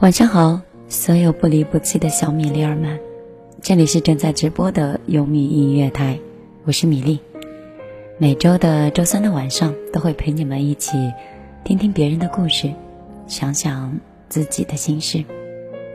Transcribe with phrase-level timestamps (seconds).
[0.00, 2.98] 晚上好，所有不离不弃的小米粒儿们，
[3.60, 6.18] 这里是正在直播的优米音乐台，
[6.64, 7.20] 我是米粒。
[8.16, 10.96] 每周的周三的晚上都会陪你们一起
[11.64, 12.72] 听听别人的故事，
[13.26, 14.00] 想想
[14.30, 15.22] 自己的心事。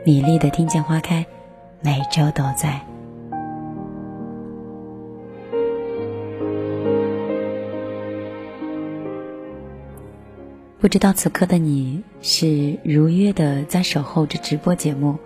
[0.04, 1.26] 米粒的听见花开，
[1.80, 2.80] 每周都在。
[10.86, 15.18] 不知道此刻的你是如约的在守候着直播节目，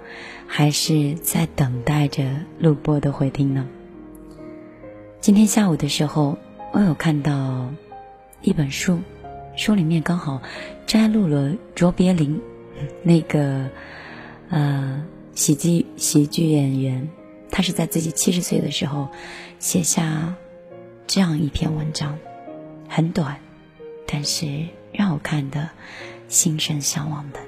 [0.47, 2.25] 还是在等待着
[2.59, 3.69] 录播的回听呢？
[5.21, 6.39] 今天下午的时候，
[6.73, 7.69] 我有看到
[8.41, 9.01] 一本书，
[9.55, 10.41] 书里面刚好
[10.87, 12.41] 摘录了卓别林
[13.03, 13.69] 那个
[14.49, 17.07] 呃喜剧喜剧演员，
[17.51, 19.11] 他是在自己七十岁的时候
[19.59, 20.35] 写下
[21.07, 22.19] 这样一篇文章，
[22.89, 23.37] 很短，
[24.07, 24.65] 但是。
[24.93, 25.71] 让我看的
[26.29, 27.41] 心生向往的。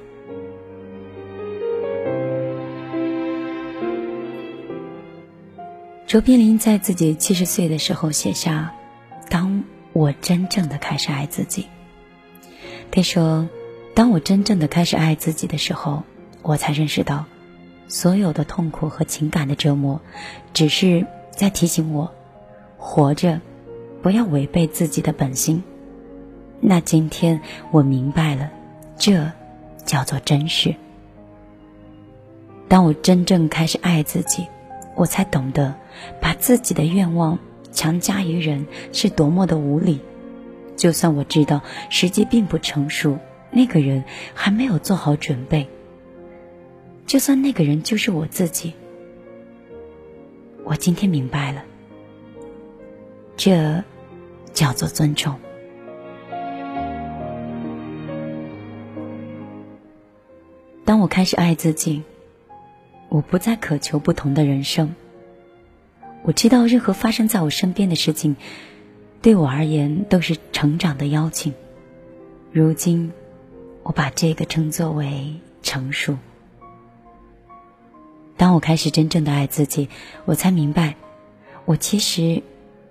[6.06, 8.74] 卓别林在自己七十岁的时候写下
[9.30, 11.68] ：“当我真正的开始爱自己。”
[12.92, 13.48] 他说
[13.96, 16.02] ：“当我真正的开始爱自己的时候，
[16.42, 17.24] 我才认识到，
[17.88, 20.02] 所有的痛苦和情感的折磨，
[20.52, 22.12] 只是在提醒我，
[22.76, 23.40] 活着
[24.02, 25.62] 不要违背自己的本心。”
[26.64, 27.40] 那今天
[27.72, 28.48] 我明白了，
[28.96, 29.32] 这
[29.84, 30.76] 叫做真实。
[32.68, 34.46] 当我真正开始爱自己，
[34.94, 35.74] 我才懂得
[36.20, 37.36] 把自己的愿望
[37.72, 40.00] 强加于人是多么的无理。
[40.76, 41.60] 就算我知道
[41.90, 43.18] 时机并不成熟，
[43.50, 45.66] 那个人还没有做好准备，
[47.06, 48.72] 就算那个人就是我自己，
[50.62, 51.64] 我今天明白了，
[53.36, 53.82] 这
[54.52, 55.36] 叫做尊重。
[60.92, 62.02] 当我开始爱自己，
[63.08, 64.94] 我不再渴求不同的人生。
[66.22, 68.36] 我知道，任何发生在我身边的事情，
[69.22, 71.54] 对我而言都是成长的邀请。
[72.52, 73.10] 如今，
[73.82, 76.18] 我把这个称作为成熟。
[78.36, 79.88] 当我开始真正的爱自己，
[80.26, 80.96] 我才明白，
[81.64, 82.42] 我其实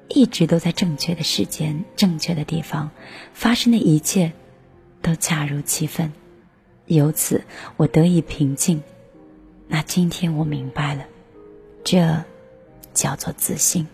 [0.09, 2.89] 一直都在正确的时间、正确的地方，
[3.31, 4.33] 发生的一切
[5.03, 6.11] 都恰如其分。
[6.95, 7.43] 由此，
[7.77, 8.81] 我得以平静。
[9.67, 11.05] 那今天我明白了，
[11.83, 12.23] 这
[12.93, 13.87] 叫做自信。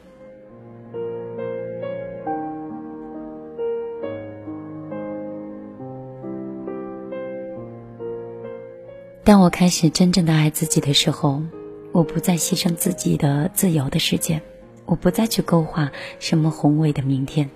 [9.23, 11.43] 当我开始真正的爱自己的时候，
[11.91, 14.41] 我不再牺牲自己的自由的时间，
[14.85, 17.49] 我不再去勾画什么宏伟的明天。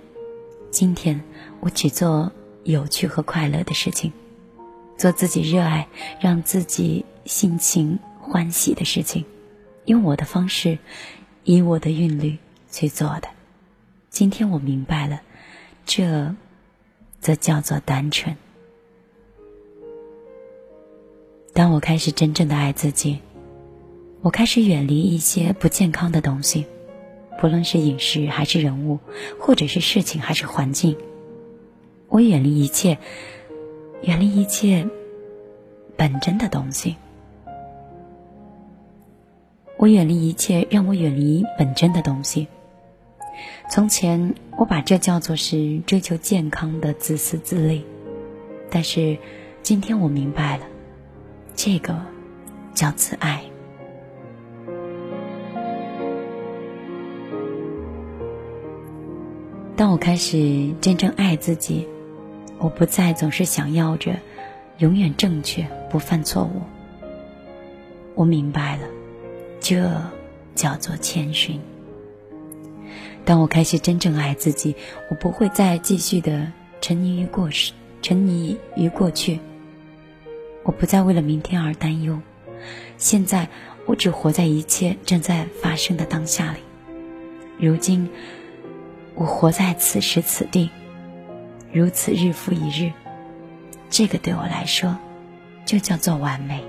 [0.70, 1.20] 今天，
[1.60, 2.30] 我只做
[2.62, 4.12] 有趣和快乐的事情。
[5.02, 5.88] 做自己热爱、
[6.20, 9.24] 让自己心情欢喜的事情，
[9.84, 10.78] 用我的方式，
[11.42, 12.38] 以我的韵律
[12.70, 13.26] 去做的。
[14.10, 15.20] 今天我明白了，
[15.84, 16.36] 这，
[17.18, 18.36] 则叫做单纯。
[21.52, 23.18] 当我开始真正的爱自己，
[24.20, 26.64] 我开始远离一些不健康的东西，
[27.40, 29.00] 不论是饮食还是人物，
[29.40, 30.96] 或者是事情还是环境，
[32.06, 32.98] 我远离一切。
[34.02, 34.88] 远离一切
[35.96, 36.96] 本真的东西，
[39.76, 42.48] 我远离一切让我远离本真的东西。
[43.70, 47.84] 从前，我把这叫做是追求健康的自私自利，
[48.70, 49.16] 但是
[49.62, 50.66] 今天我明白了，
[51.54, 51.96] 这个
[52.74, 53.40] 叫自爱。
[59.76, 61.86] 当我开始真正爱自己。
[62.62, 64.14] 我不再总是想要着
[64.78, 66.62] 永远正确，不犯错误。
[68.14, 68.86] 我明白了，
[69.58, 70.00] 这
[70.54, 71.60] 叫做谦逊。
[73.24, 74.76] 当我开始真正爱自己，
[75.10, 79.40] 我不会再继续的沉溺于过去，沉溺于过去。
[80.62, 82.20] 我不再为了明天而担忧。
[82.96, 83.48] 现在，
[83.86, 86.60] 我只活在一切正在发生的当下里。
[87.58, 88.08] 如今，
[89.16, 90.70] 我活在此时此地。
[91.72, 92.92] 如此日复一日，
[93.88, 94.94] 这个对我来说，
[95.64, 96.62] 就叫做完美。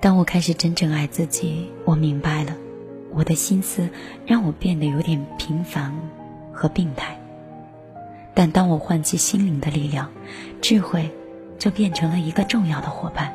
[0.00, 2.56] 当我开始真正爱自己，我明白了，
[3.12, 3.86] 我的心思
[4.24, 5.94] 让我变得有点平凡
[6.54, 7.20] 和病态。
[8.32, 10.10] 但当我唤起心灵的力量，
[10.62, 11.10] 智慧
[11.58, 13.30] 就变成了一个重要的伙伴。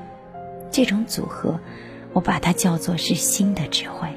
[0.72, 1.60] 这种组合。
[2.14, 4.10] 我把它叫做是新的智慧。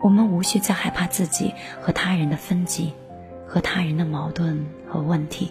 [0.00, 2.92] 我们无需再害怕自己和他人的分歧，
[3.46, 5.50] 和他人的矛盾和问题。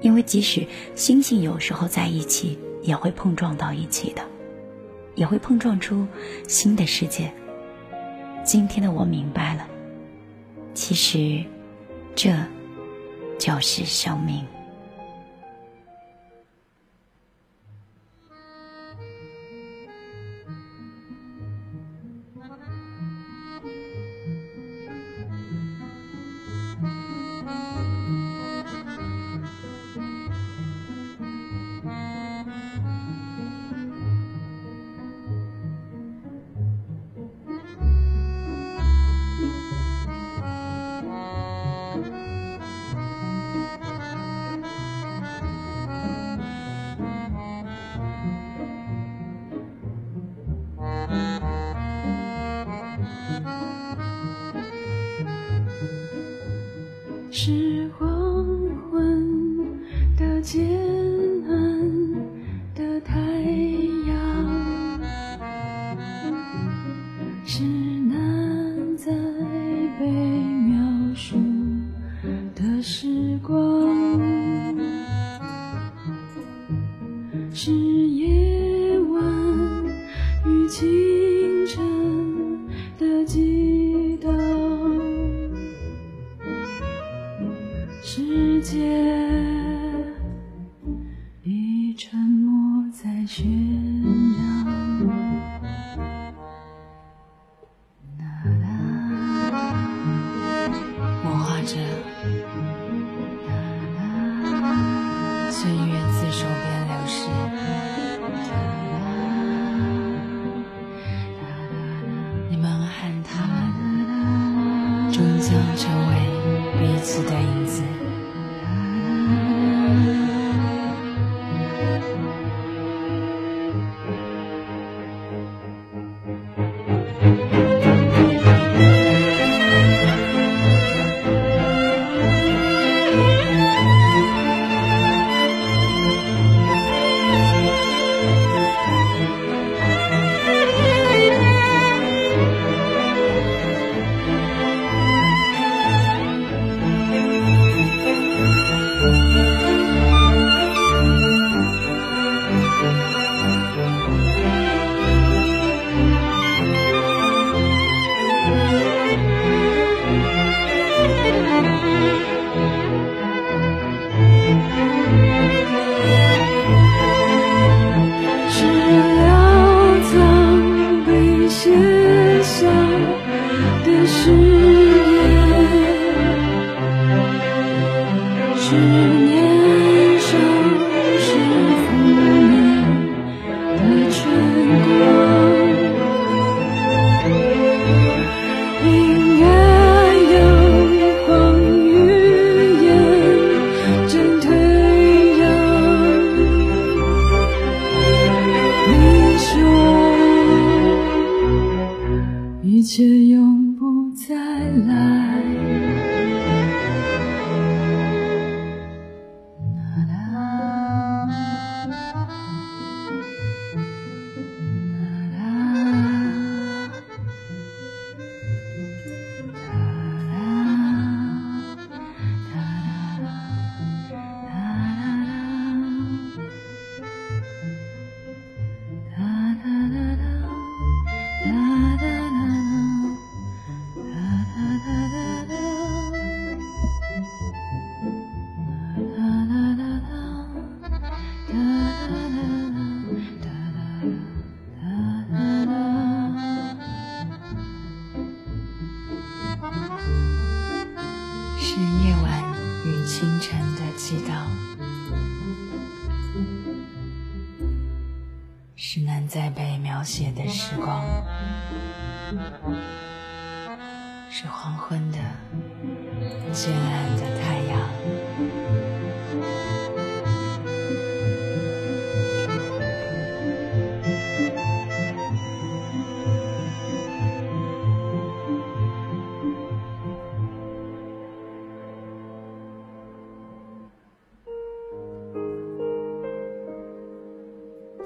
[0.00, 4.22] 因为即使星星有时候在一起，也会碰撞到一起的，
[5.14, 6.06] 也会碰撞出
[6.46, 7.32] 新的世界。
[8.44, 9.66] 今天的我明白了，
[10.72, 11.44] 其实，
[12.14, 12.32] 这
[13.38, 14.44] 就是生命。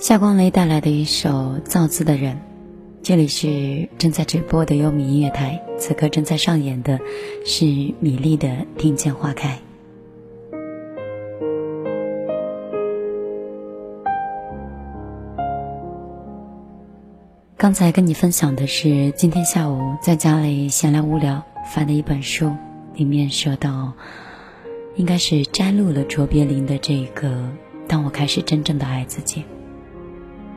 [0.03, 1.29] 夏光雷带来的一首
[1.61, 2.35] 《造字的人》，
[3.05, 6.99] 这里是正在直播的优米音乐台，此刻正在上演的
[7.47, 7.65] 是
[8.01, 9.61] 米粒的《听见花开》。
[17.57, 21.41] 刚才跟你分享的是今天下午在家里闲来无聊
[21.73, 22.51] 翻的一本书，
[22.97, 23.93] 里面说到，
[24.97, 27.49] 应该是摘录了卓别林的这个
[27.87, 29.45] “当我开始真正的爱自己”。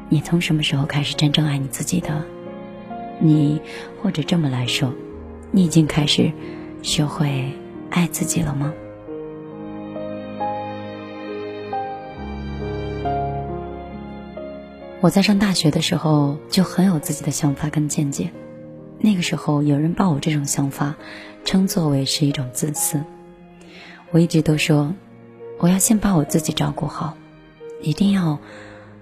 [0.09, 2.23] 你从什么时候开始真正爱你自己的？
[3.19, 3.61] 你
[4.01, 4.93] 或者这么来说，
[5.51, 6.31] 你已经开始
[6.81, 7.51] 学会
[7.89, 8.73] 爱自己了吗？
[15.01, 18.31] 我在上大学的时候就很有自己的想法跟见解，
[18.99, 20.95] 那个时候有人把我这种想法
[21.43, 23.01] 称作为是一种自私。
[24.11, 24.93] 我一直都说，
[25.59, 27.15] 我要先把我自己照顾好，
[27.81, 28.39] 一定要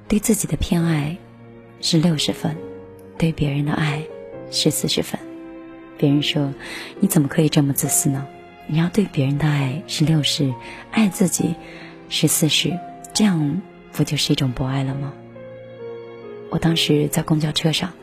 [0.08, 1.18] 对自己的偏爱
[1.82, 2.56] 是六十分。
[3.16, 4.04] 对别人的爱
[4.52, 5.20] 是四十分，
[5.98, 6.52] 别人说
[7.00, 8.28] 你怎么可以这么自私呢？
[8.68, 10.52] 你要对别人的爱是六十，
[10.92, 11.56] 爱自己
[12.10, 12.78] 是四十，
[13.14, 15.14] 这样不就是一种博爱了吗？
[16.50, 17.94] 我当时在公交车上，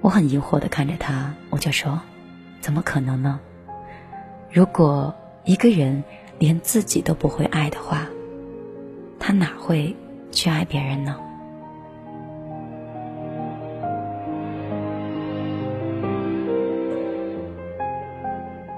[0.00, 2.00] 我很疑惑的看着他，我就说：
[2.60, 3.38] 怎么可能呢？
[4.50, 6.02] 如果一个人
[6.38, 8.08] 连自己都不会爱的话，
[9.18, 9.94] 他哪会
[10.30, 11.16] 去爱别人呢？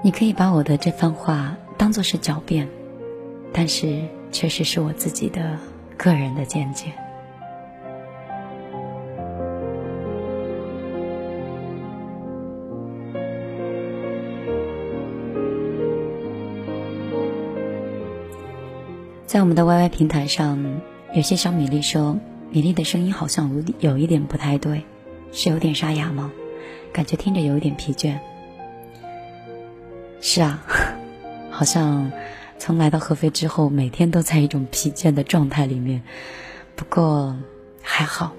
[0.05, 2.67] 你可以把我的这番话当做是狡辩，
[3.53, 4.01] 但是
[4.33, 5.57] 确实是我自己的
[5.95, 6.91] 个人的见解。
[19.25, 20.59] 在我们的 YY 平台上，
[21.15, 22.17] 有些小米粒说
[22.49, 24.83] ：“米粒的声音好像有有一点不太对，
[25.31, 26.31] 是有点沙哑吗？
[26.91, 28.17] 感觉听着有一点疲倦。”
[30.19, 30.63] 是啊，
[31.51, 32.11] 好像
[32.57, 36.01] 从来到合肥之后，每天都在一种疲倦的状态里面。
[36.75, 37.37] 不过
[37.83, 38.33] 还好，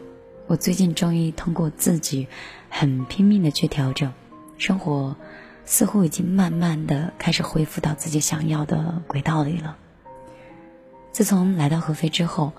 [0.49, 2.26] 我最近终于通过自己
[2.69, 4.12] 很拼命的去调整，
[4.59, 5.14] 生活
[5.64, 9.76] 似乎已经慢慢的开始恢复到自己想要的轨道里了。
[11.12, 12.52] 自从来到合肥之后，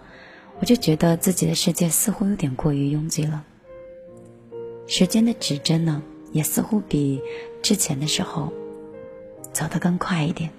[0.60, 3.44] 我就觉得自己的世界似乎有点过于拥挤了。
[4.88, 7.22] 时间的指针呢，也似乎比
[7.62, 8.52] 之前的时候。
[9.54, 10.50] 走得更快一点，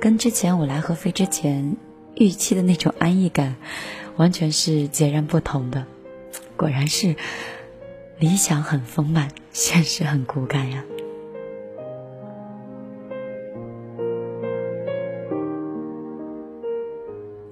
[0.00, 1.76] 跟之前我来合肥之前
[2.14, 3.56] 预期的那种安逸感，
[4.16, 5.84] 完全是截然不同的。
[6.56, 7.14] 果然是
[8.18, 10.82] 理想很丰满，现实很骨感呀。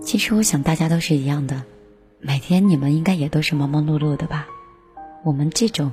[0.04, 1.62] 其实我想大家都是一样的，
[2.21, 4.47] 每天你们应该也都是忙忙碌碌的吧？
[5.25, 5.92] 我们这种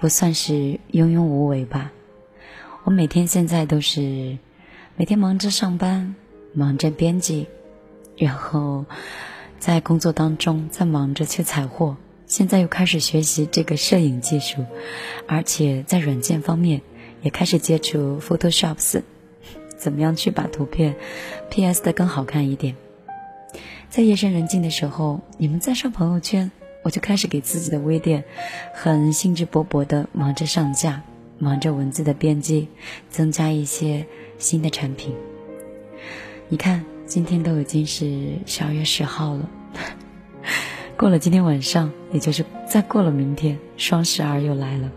[0.00, 0.52] 不算是
[0.92, 1.90] 庸庸无为吧？
[2.84, 4.38] 我每天现在都是
[4.96, 6.14] 每天忙着上班，
[6.52, 7.46] 忙着编辑，
[8.16, 8.84] 然后
[9.58, 11.96] 在工作当中在忙着去采货。
[12.26, 14.64] 现在又开始学习这个摄影技术，
[15.26, 16.82] 而且在软件方面
[17.22, 19.02] 也开始接触 Photoshop，
[19.78, 20.94] 怎么样去把图片
[21.50, 22.76] PS 的更好看一点？
[23.90, 26.50] 在夜深人静的时候，你们在刷朋友圈，
[26.82, 28.24] 我就开始给自己的微店
[28.74, 31.02] 很兴致勃勃的忙着上架。
[31.40, 32.66] 忙着文字的编辑，
[33.10, 34.04] 增加一些
[34.38, 35.14] 新的产品。
[36.48, 39.48] 你看，今天都已经是十二月十号了，
[40.98, 44.90] 过了今天晚上，也就是再过了明天，双十二又来了。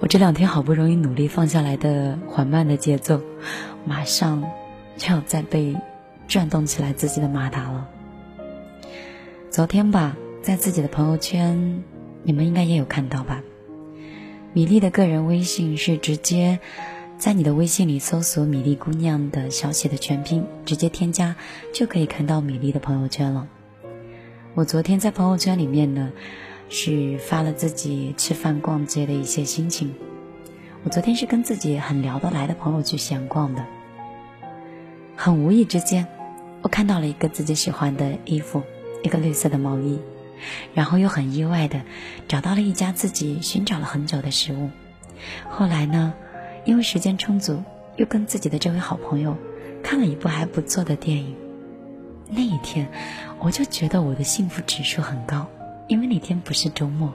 [0.00, 3.20] 我这两天好不容易努力放下来的缓慢的节奏，
[3.84, 4.42] 马上
[4.96, 5.76] 就要再被
[6.26, 7.86] 转动起来自己的马达了。
[9.56, 11.82] 昨天吧，在自己的朋友圈，
[12.24, 13.42] 你们应该也有看到吧。
[14.52, 16.60] 米粒的个人微信是直接
[17.16, 21.36] 在你的微信里搜索“米粒姑娘”的小写的全拼，直接添加
[21.72, 23.48] 就可以看到米粒的朋友圈了。
[24.54, 26.12] 我昨天在朋友圈里面呢，
[26.68, 29.94] 是发了自己吃饭逛街的一些心情。
[30.84, 33.64] 我昨天是跟自己很聊得来的朋友去闲逛的，
[35.16, 36.06] 很无意之间，
[36.60, 38.62] 我看到了一个自己喜欢的衣服，
[39.06, 40.00] 一个绿色的毛衣。
[40.74, 41.80] 然后又很意外的
[42.28, 44.68] 找到了一家自己寻找了很久的食物。
[45.48, 46.12] 后来呢，
[46.66, 47.62] 因为时间充足，
[47.96, 49.34] 又跟自己的这位好朋友
[49.82, 51.34] 看了一部还不错的电影。
[52.28, 52.86] 那一天，
[53.38, 55.48] 我就觉得我的幸福指数很高，
[55.88, 57.10] 因为那天不是周末，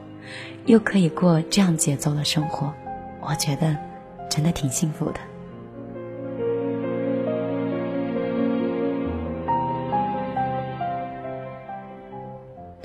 [0.65, 2.74] 又可以过这样节奏的生活，
[3.21, 3.77] 我觉得
[4.31, 5.19] 真的挺幸福的。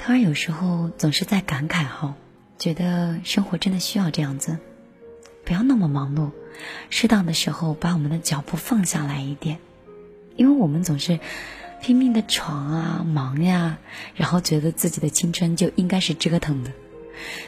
[0.07, 2.15] 突然有时候总是在感慨哈，
[2.59, 4.57] 觉得生活真的需要这样子，
[5.45, 6.31] 不要那么忙碌，
[6.91, 9.59] 适当的时候把我们的脚步放下来一点，
[10.37, 11.19] 因为我们总是
[11.83, 13.79] 拼命的闯啊、忙呀，
[14.15, 16.71] 然后觉得自己的青春就应该是折腾的，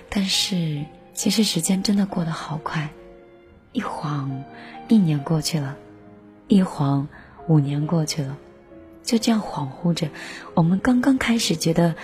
[0.09, 0.85] 但是
[1.15, 2.91] 其实时间真的过得好快，
[3.71, 4.43] 一晃
[4.88, 5.77] 一年过去了，
[6.49, 7.07] 一晃
[7.47, 8.37] 五年过去了，
[9.05, 10.09] 就这样恍惚着，
[10.55, 11.95] 我们刚刚开始觉得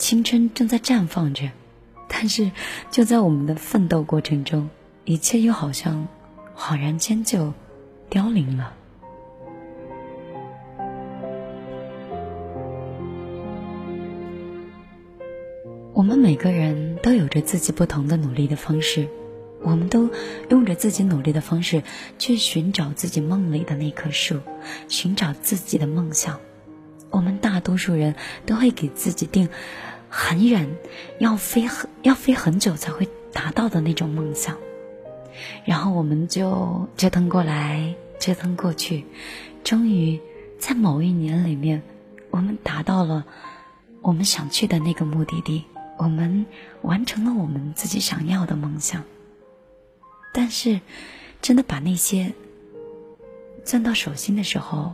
[0.00, 1.50] 青春正在绽放着。
[2.08, 2.50] 但是，
[2.90, 4.70] 就在我们的奋斗过程中，
[5.04, 6.08] 一切又好像
[6.56, 7.52] 恍然间就
[8.08, 8.72] 凋零了。
[15.92, 19.06] 我们每个人都有着自己不同的努力的方式，
[19.62, 20.08] 我们都
[20.48, 21.82] 用着自己努力的方式
[22.18, 24.40] 去寻找自己梦里的那棵树，
[24.88, 26.40] 寻找自己的梦想。
[27.10, 28.14] 我们大多数人
[28.46, 29.50] 都会给自己定。
[30.10, 30.68] 很远，
[31.20, 34.56] 要飞很要飞很久才会达到的那种梦想，
[35.64, 39.04] 然后我们就折腾过来，折腾过去，
[39.62, 40.20] 终于
[40.58, 41.80] 在某一年里面，
[42.30, 43.24] 我们达到了
[44.02, 45.64] 我们想去的那个目的地，
[45.96, 46.44] 我们
[46.82, 49.04] 完成了我们自己想要的梦想。
[50.34, 50.80] 但是，
[51.40, 52.32] 真的把那些
[53.64, 54.92] 攥到手心的时候，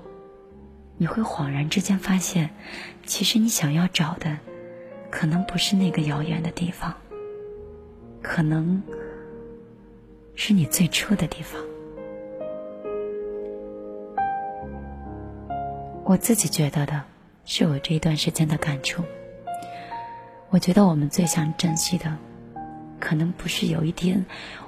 [0.99, 2.51] 你会恍然之间发现，
[3.07, 4.39] 其实你想要找的。
[5.19, 6.95] 可能不是那个遥远的地方，
[8.21, 8.83] 可能
[10.35, 11.59] 是你最初的地方。
[16.05, 17.03] 我自己觉得的，
[17.47, 19.03] 是我这一段时间的感触。
[20.51, 22.15] 我觉得我们最想珍惜的，
[23.01, 24.23] 可能不是有一天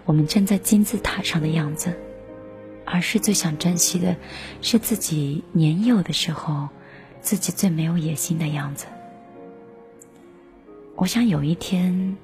[0.06, 1.94] 我们站在金字塔上的样子，
[2.86, 4.16] 而是最想珍惜的，
[4.62, 6.70] 是自己年幼的时候，
[7.20, 8.86] 自己最没有野心的样子。
[10.98, 12.16] 我想有一天，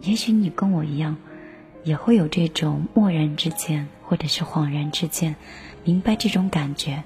[0.00, 1.18] 也许你跟我一样，
[1.84, 5.36] 也会有这种蓦然之间，或者是恍然之间，
[5.84, 7.04] 明白这种感觉，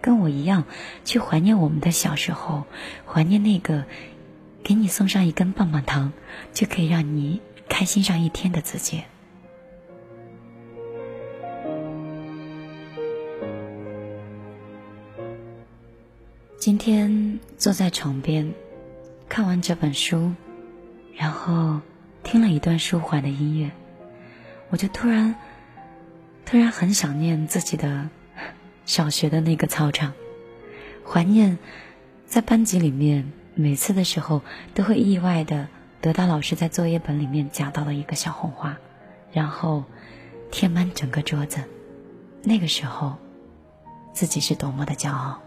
[0.00, 0.64] 跟我一样，
[1.04, 2.64] 去怀念我们的小时候，
[3.06, 3.84] 怀念那个
[4.64, 6.12] 给你送上一根棒棒糖，
[6.52, 9.04] 就可以让你开心上一天的自己。
[16.58, 18.52] 今天坐在床边。
[19.28, 20.32] 看完这本书，
[21.16, 21.80] 然后
[22.22, 23.70] 听了一段舒缓的音乐，
[24.70, 25.34] 我就突然，
[26.46, 28.08] 突然很想念自己的
[28.84, 30.12] 小学的那个操场，
[31.04, 31.58] 怀念
[32.26, 34.40] 在班级里面每次的时候
[34.72, 35.66] 都会意外的
[36.00, 38.76] 得到老师在作业本里面夹到的一个小红花，
[39.32, 39.82] 然后
[40.50, 41.58] 填满整个桌子，
[42.42, 43.16] 那个时候
[44.12, 45.40] 自己是多么的骄傲。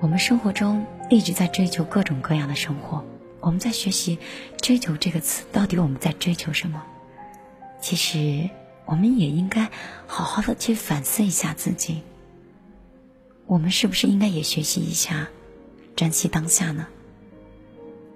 [0.00, 3.04] 我们生活中一直在追求各种各样的生活，
[3.38, 4.18] 我们在学习
[4.62, 6.82] “追求”这个词，到底我们在追求什么？
[7.82, 8.48] 其实，
[8.86, 9.68] 我们也应该
[10.06, 12.00] 好好的去反思一下自己。
[13.44, 15.28] 我们是不是应该也学习一下
[15.94, 16.86] 珍惜当下呢？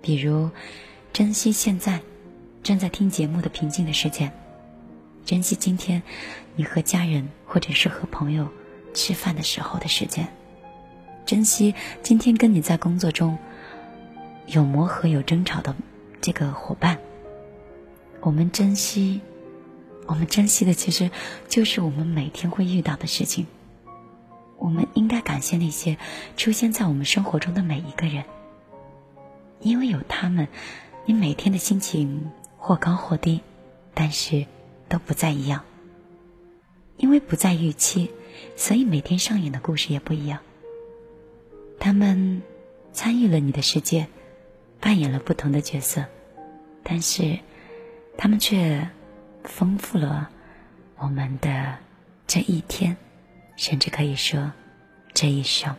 [0.00, 0.48] 比如，
[1.12, 2.00] 珍惜现在
[2.62, 4.32] 正在听节目的平静的时间，
[5.26, 6.02] 珍惜今天
[6.56, 8.48] 你和家人或者是和朋友
[8.94, 10.26] 吃饭的时候的时间。
[11.26, 13.38] 珍惜今天跟你在工作中
[14.46, 15.74] 有磨合、有争吵的
[16.20, 16.98] 这个伙伴。
[18.20, 19.20] 我们珍惜，
[20.06, 21.10] 我们珍惜的其实
[21.48, 23.46] 就是我们每天会遇到的事情。
[24.58, 25.98] 我们应该感谢那些
[26.36, 28.24] 出现在我们生活中的每一个人，
[29.60, 30.48] 因为有他们，
[31.06, 33.40] 你每天的心情或高或低，
[33.94, 34.46] 但是
[34.88, 35.62] 都不再一样。
[36.96, 38.10] 因为不在预期，
[38.56, 40.40] 所以每天上演的故事也不一样。
[41.78, 42.42] 他们
[42.92, 44.06] 参与了你的世界，
[44.80, 46.04] 扮演了不同的角色，
[46.82, 47.38] 但是
[48.16, 48.88] 他们却
[49.44, 50.30] 丰富了
[50.96, 51.76] 我们的
[52.26, 52.96] 这一天，
[53.56, 54.52] 甚至可以说
[55.12, 55.74] 这一生。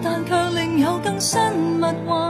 [0.00, 2.21] 但却另有更新密运，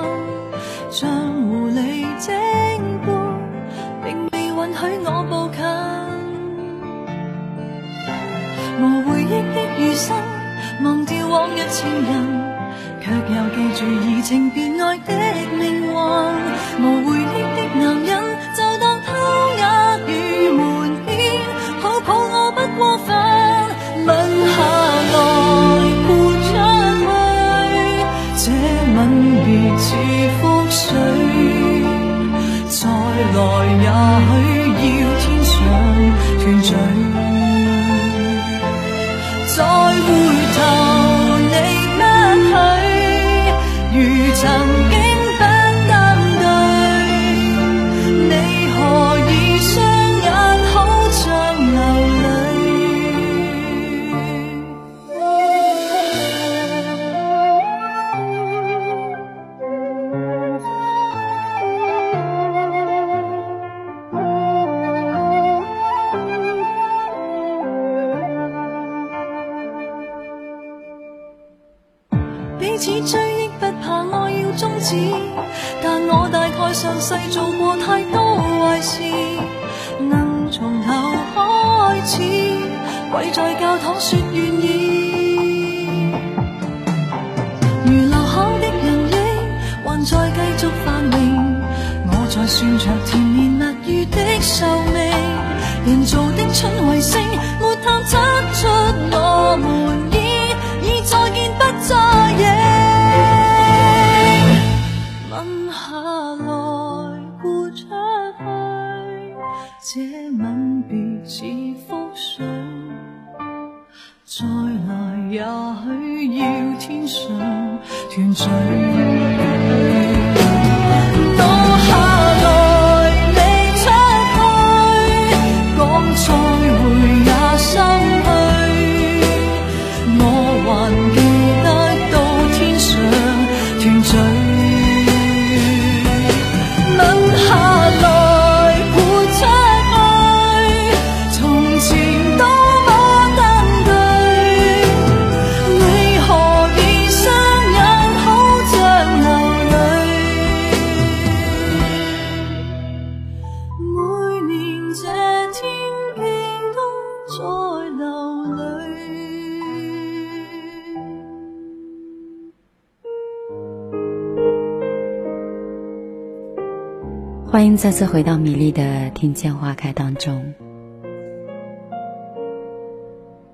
[167.52, 170.54] 欢迎再次回到米粒的《听见花开》当中，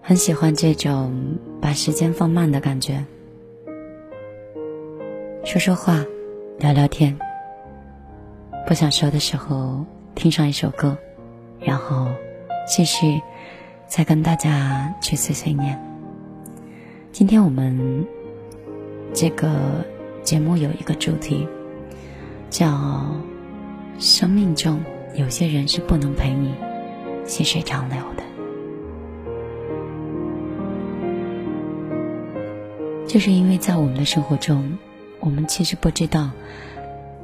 [0.01, 3.05] 很喜欢这种把时间放慢的感觉，
[5.43, 6.05] 说说话，
[6.61, 7.19] 聊聊天，
[8.69, 9.85] 不想说的时候
[10.15, 10.97] 听上一首歌，
[11.59, 12.07] 然后
[12.69, 13.21] 继续
[13.89, 15.77] 再跟大家去碎碎念。
[17.11, 18.07] 今天我们
[19.13, 19.85] 这个
[20.23, 21.49] 节目有一个主题，
[22.49, 22.69] 叫。
[23.99, 24.81] 生命中
[25.17, 26.55] 有些人是不能陪你
[27.25, 28.23] 细水长流的，
[33.09, 34.79] 就是因为在我们的生活中，
[35.19, 36.31] 我们其实不知道，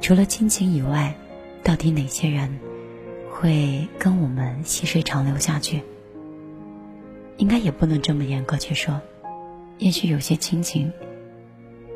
[0.01, 1.15] 除了亲情以外，
[1.63, 2.59] 到底哪些人
[3.31, 5.81] 会跟我们细水长流下去。
[7.37, 8.99] 应该也不能这么严格去说，
[9.77, 10.91] 也许有些亲情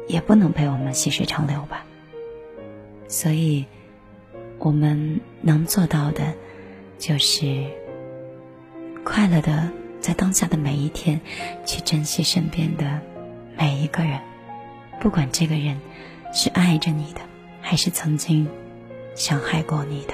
[0.08, 1.86] 也不能陪我们细水长流吧。
[3.10, 3.66] 所以。
[4.60, 6.34] 我们能做到的，
[6.98, 7.66] 就是
[9.06, 11.22] 快乐的在当下的每一天，
[11.66, 13.00] 去珍惜身边的
[13.58, 14.20] 每一个人，
[15.00, 15.80] 不管这个人
[16.34, 17.22] 是爱着你的，
[17.62, 18.48] 还是曾经
[19.16, 20.14] 伤害过你的。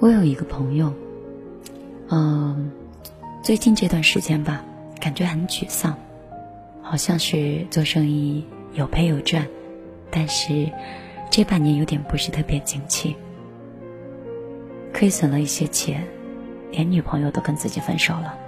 [0.00, 0.90] 我有一个朋友，
[2.08, 2.72] 嗯，
[3.42, 4.64] 最近这段时间吧。
[5.00, 5.96] 感觉很沮丧，
[6.82, 9.48] 好像是做生意有赔有赚，
[10.10, 10.70] 但是
[11.30, 13.16] 这半年有点不是特别景气，
[14.92, 16.06] 亏损了一些钱，
[16.70, 18.38] 连女朋友都跟自己分手了。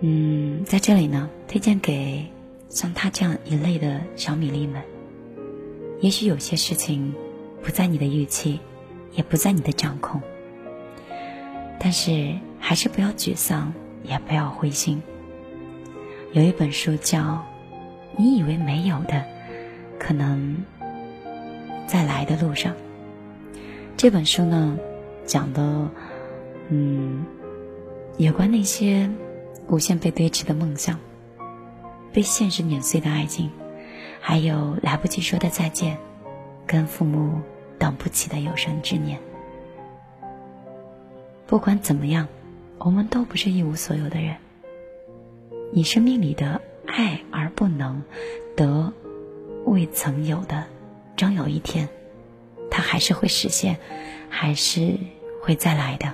[0.00, 2.24] 嗯，在这里呢，推荐给
[2.70, 4.82] 像他这样一类的小米粒们，
[6.00, 7.14] 也许有些事情
[7.62, 8.58] 不在你的预期，
[9.12, 10.22] 也不在你的掌控，
[11.78, 12.34] 但是。
[12.68, 15.00] 还是不要沮丧，也不要灰心。
[16.32, 17.20] 有一本书叫
[18.16, 19.24] 《你以为没有的，
[20.00, 20.56] 可能
[21.86, 22.72] 在来的路上》。
[23.96, 24.76] 这本书呢，
[25.24, 25.88] 讲的，
[26.68, 27.24] 嗯，
[28.16, 29.08] 有关那些
[29.68, 30.98] 无限被堆砌的梦想，
[32.12, 33.48] 被现实碾碎的爱情，
[34.20, 35.96] 还有来不及说的再见，
[36.66, 37.40] 跟父母
[37.78, 39.20] 等不起的有生之年。
[41.46, 42.26] 不管怎么样，
[42.78, 44.36] 我们都不是一无所有的人。
[45.72, 48.02] 你生命里的爱而不能
[48.56, 48.92] 得，
[49.64, 50.64] 未曾有的，
[51.16, 51.88] 终有一天，
[52.70, 53.76] 它还是会实现，
[54.28, 54.94] 还是
[55.42, 56.12] 会再来的。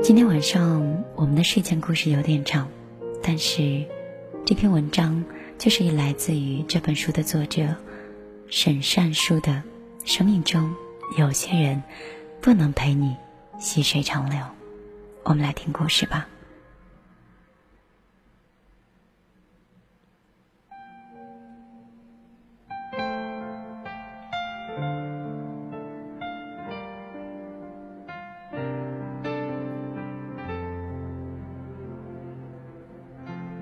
[0.00, 2.68] 今天晚上我们的睡前故事有点长，
[3.22, 3.84] 但是
[4.46, 5.24] 这篇文章
[5.58, 7.74] 就是来自于这本书的作者
[8.50, 9.52] 沈善书的
[10.06, 10.74] 《生命中
[11.18, 11.82] 有些人
[12.40, 13.14] 不能陪你
[13.58, 14.38] 细水长流》。
[15.22, 16.26] 我们来听故事吧。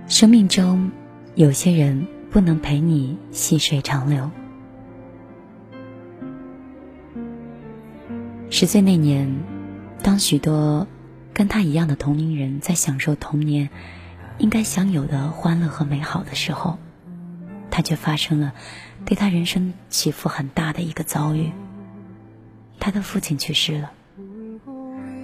[0.07, 0.93] 生命中，
[1.35, 4.31] 有些人不能陪你细水长流。
[8.59, 9.45] 十岁那年，
[10.03, 10.87] 当许多
[11.35, 13.69] 跟他一样的同龄人在享受童年
[14.39, 16.79] 应该享有的欢乐和美好的时候，
[17.71, 18.55] 他却发生了
[19.05, 21.53] 对他人生起伏很大的一个遭遇。
[22.81, 23.91] 他的父亲去世了，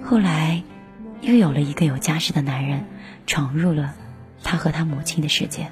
[0.03, 0.61] 后来
[1.21, 2.85] 又有了一个有家室的男人
[3.25, 3.95] 闯入了。
[4.43, 5.71] 他和他母亲的世界，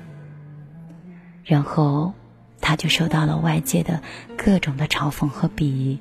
[1.45, 2.15] 然后
[2.59, 4.01] 他就受到了外界的
[4.35, 5.99] 各种的嘲讽和鄙夷，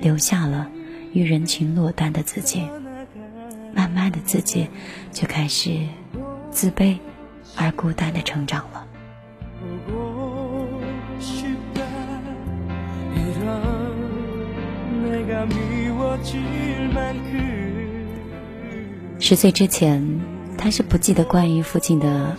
[0.00, 0.68] 留下了
[1.12, 2.62] 与人群落单的自己。
[3.74, 4.68] 慢慢的，自己
[5.12, 5.86] 就开始
[6.50, 6.98] 自卑
[7.56, 8.86] 而孤单的成长了。
[19.20, 20.20] 十岁之前。
[20.60, 22.36] 他是不记得关于父亲的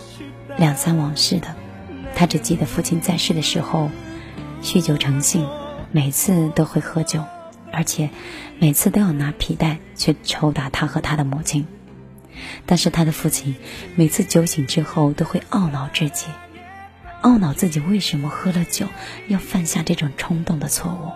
[0.58, 1.56] 两三往事的，
[2.14, 3.90] 他只记得父亲在世的时候
[4.62, 5.48] 酗酒成性，
[5.90, 7.24] 每次都会喝酒，
[7.72, 8.10] 而且
[8.58, 11.66] 每次都要拿皮带去抽打他和他的母亲。
[12.64, 13.56] 但是他的父亲
[13.96, 16.26] 每次酒醒之后都会懊恼至极，
[17.22, 18.86] 懊恼自己为什么喝了酒
[19.28, 21.12] 要犯下这种冲动的错误，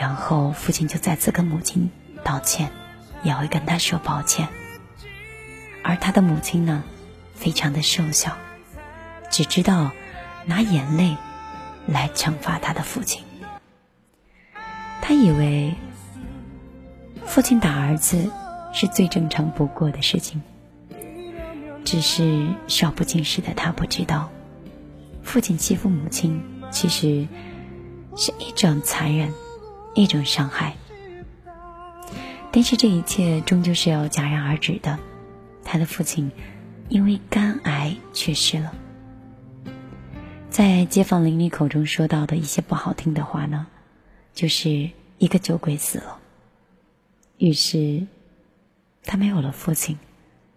[0.00, 1.90] 然后父亲就再次跟母亲
[2.24, 2.70] 道歉，
[3.22, 4.48] 也会跟他说抱歉。
[5.84, 6.82] 而他的母亲呢，
[7.34, 8.36] 非常的瘦小，
[9.30, 9.92] 只知道
[10.46, 11.16] 拿眼泪
[11.86, 13.22] 来惩罚他的父亲。
[15.02, 15.74] 他以为
[17.24, 18.30] 父亲打儿子
[18.72, 20.40] 是最正常不过的事情，
[21.84, 24.30] 只是少不经事的他不知道，
[25.22, 27.26] 父亲欺负母亲其实
[28.16, 29.32] 是一种残忍，
[29.94, 30.74] 一种伤害。
[32.52, 34.98] 但是这一切终究是要戛然而止的。
[35.64, 36.32] 他的父亲
[36.88, 38.72] 因为肝癌去世了。
[40.48, 43.68] 在街坊邻里口中说到的一些不好听的话呢，
[44.34, 46.18] 就是一个酒鬼死了。
[47.38, 48.06] 于是，
[49.04, 49.98] 他没有了父亲，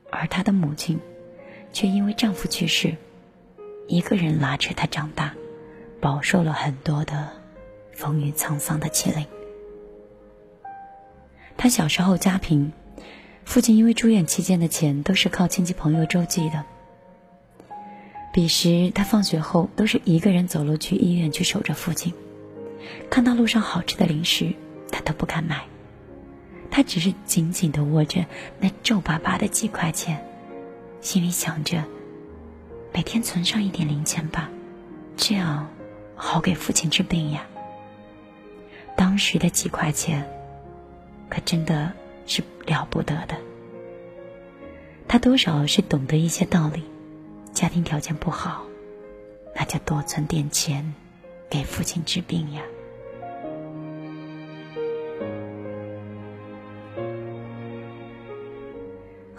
[0.09, 0.99] 而他的母亲
[1.71, 2.95] 却因为丈夫去世，
[3.87, 5.33] 一个人拉扯他长大，
[6.01, 7.29] 饱受了很多的
[7.93, 9.25] 风雨沧桑的欺凌。
[11.57, 12.71] 他小时候家贫。
[13.45, 16.63] 父亲因为住院期间的钱都是靠亲戚朋友周济的。
[18.31, 22.13] 彼时他放学后都是一个人走路去医院去守着父亲，
[23.09, 24.53] 看到路上好吃的零食，
[24.91, 25.65] 他都不敢买，
[26.71, 28.25] 他只是紧紧的握着
[28.59, 30.25] 那皱巴巴的几块钱，
[31.01, 31.83] 心里想着，
[32.93, 34.49] 每天存上一点零钱吧，
[35.17, 35.69] 这样
[36.15, 37.45] 好给父亲治病呀。
[38.95, 40.27] 当时的几块钱，
[41.29, 41.91] 可真的。
[42.25, 43.35] 是了不得的，
[45.09, 46.81] 他多少是懂得一些道理。
[47.51, 48.63] 家庭条件不好，
[49.53, 50.93] 那就多存点钱，
[51.49, 52.61] 给父亲治病呀。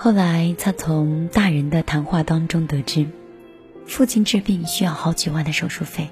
[0.05, 3.07] 后来，他从大人的谈话当中得知，
[3.87, 6.11] 父亲治病需要好几万的手术费，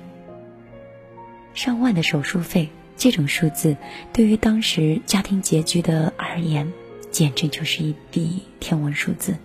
[1.52, 2.70] 上万的手术费。
[2.96, 3.76] 这种数字
[4.14, 6.72] 对于当时家庭拮据的而言，
[7.11, 9.37] 简直就是一笔天文数字。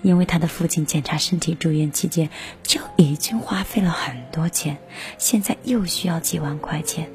[0.00, 2.30] 因为他的父亲检查身体住院期间
[2.62, 4.78] 就已经花费了很多钱，
[5.18, 7.10] 现在又需要几万块钱，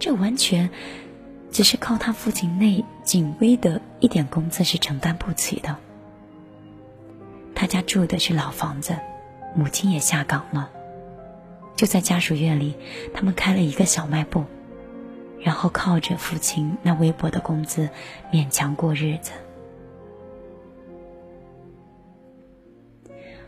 [0.00, 0.70] 这完全
[1.50, 5.76] 只是靠他父亲那仅微的一点工资是承担不起的。
[7.54, 8.96] 他家住的是老房子，
[9.54, 10.70] 母亲也下岗了，
[11.76, 12.74] 就在家属院里，
[13.12, 14.44] 他们开了一个小卖部。
[15.42, 17.88] 然后靠着父亲那微薄的工资
[18.30, 19.32] 勉强过日子。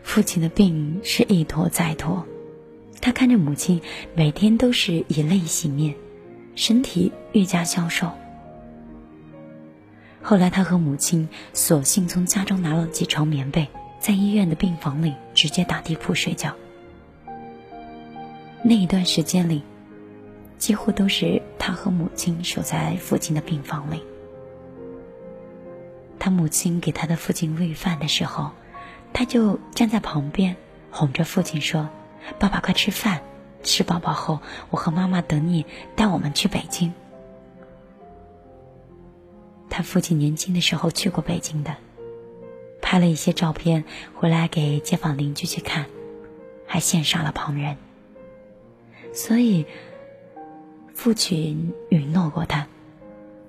[0.01, 2.25] 父亲的病是一拖再拖，
[2.99, 3.79] 他看着母亲
[4.15, 5.93] 每天都是以泪洗面，
[6.55, 8.11] 身体愈加消瘦。
[10.21, 13.67] 后来，他和母亲索性从家中拿了几床棉被，
[13.99, 16.55] 在医院的病房里直接打地铺睡觉。
[18.63, 19.61] 那一段时间里，
[20.57, 24.01] 几乎都是他和母亲守在父亲的病房里。
[26.17, 28.51] 他母亲给他的父亲喂饭的时候，
[29.11, 30.55] 他就站在旁边
[30.89, 31.89] 哄着父亲说
[32.39, 33.21] ：“爸爸，快吃饭，
[33.63, 36.93] 吃饱饱后，我和妈妈等你带我们去北京。”
[39.69, 41.75] 他父亲年轻的时候去过北京的，
[42.81, 45.87] 拍了一些照片回来给街坊邻居去看，
[46.67, 47.77] 还羡煞了旁人。
[49.13, 49.65] 所以，
[50.93, 52.67] 父亲允诺过他，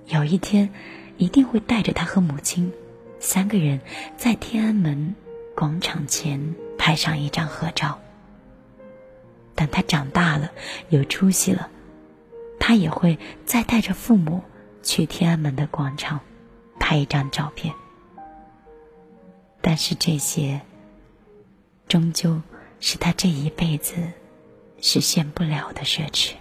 [0.07, 0.71] 有一天。
[1.17, 2.73] 一定会带着他和母亲
[3.21, 3.79] 三个人
[4.17, 5.15] 在天安门
[5.55, 7.97] 广场前拍上一张合照。
[9.55, 10.51] 等他长大了，
[10.89, 11.69] 有出息了，
[12.59, 14.43] 他也会再带着父母
[14.83, 16.19] 去天安门的广场
[16.79, 17.73] 拍一张照片。
[19.61, 20.61] 但是这些，
[21.87, 22.41] 终究
[22.79, 23.95] 是他这一辈子
[24.79, 26.33] 实现不了的奢侈。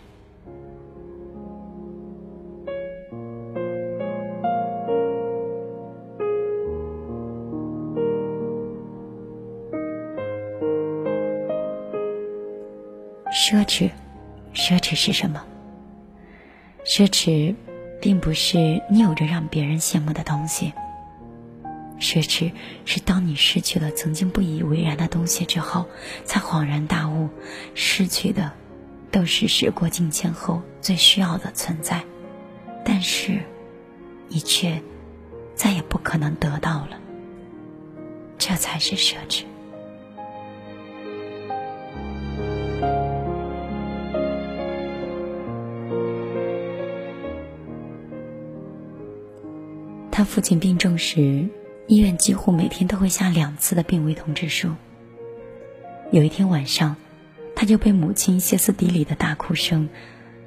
[13.46, 13.90] 奢侈，
[14.54, 15.44] 奢侈是什么？
[16.86, 17.54] 奢侈，
[18.00, 20.72] 并不是你有着让别人羡慕的东西。
[22.00, 22.52] 奢侈
[22.86, 25.84] 是当你失去了曾经不以为然的东西之后，
[26.24, 27.28] 才恍然大悟，
[27.74, 28.50] 失去的
[29.10, 32.02] 都是时过境迁后最需要的存在，
[32.82, 33.42] 但是，
[34.28, 34.80] 你却
[35.54, 36.98] 再也不可能得到了。
[38.38, 39.42] 这才是奢侈。
[50.24, 51.48] 父亲病重时，
[51.86, 54.70] 医院几乎每天都会下两次的病危通知书。
[56.10, 56.96] 有一天晚上，
[57.54, 59.88] 他就被母亲歇斯底里的大哭声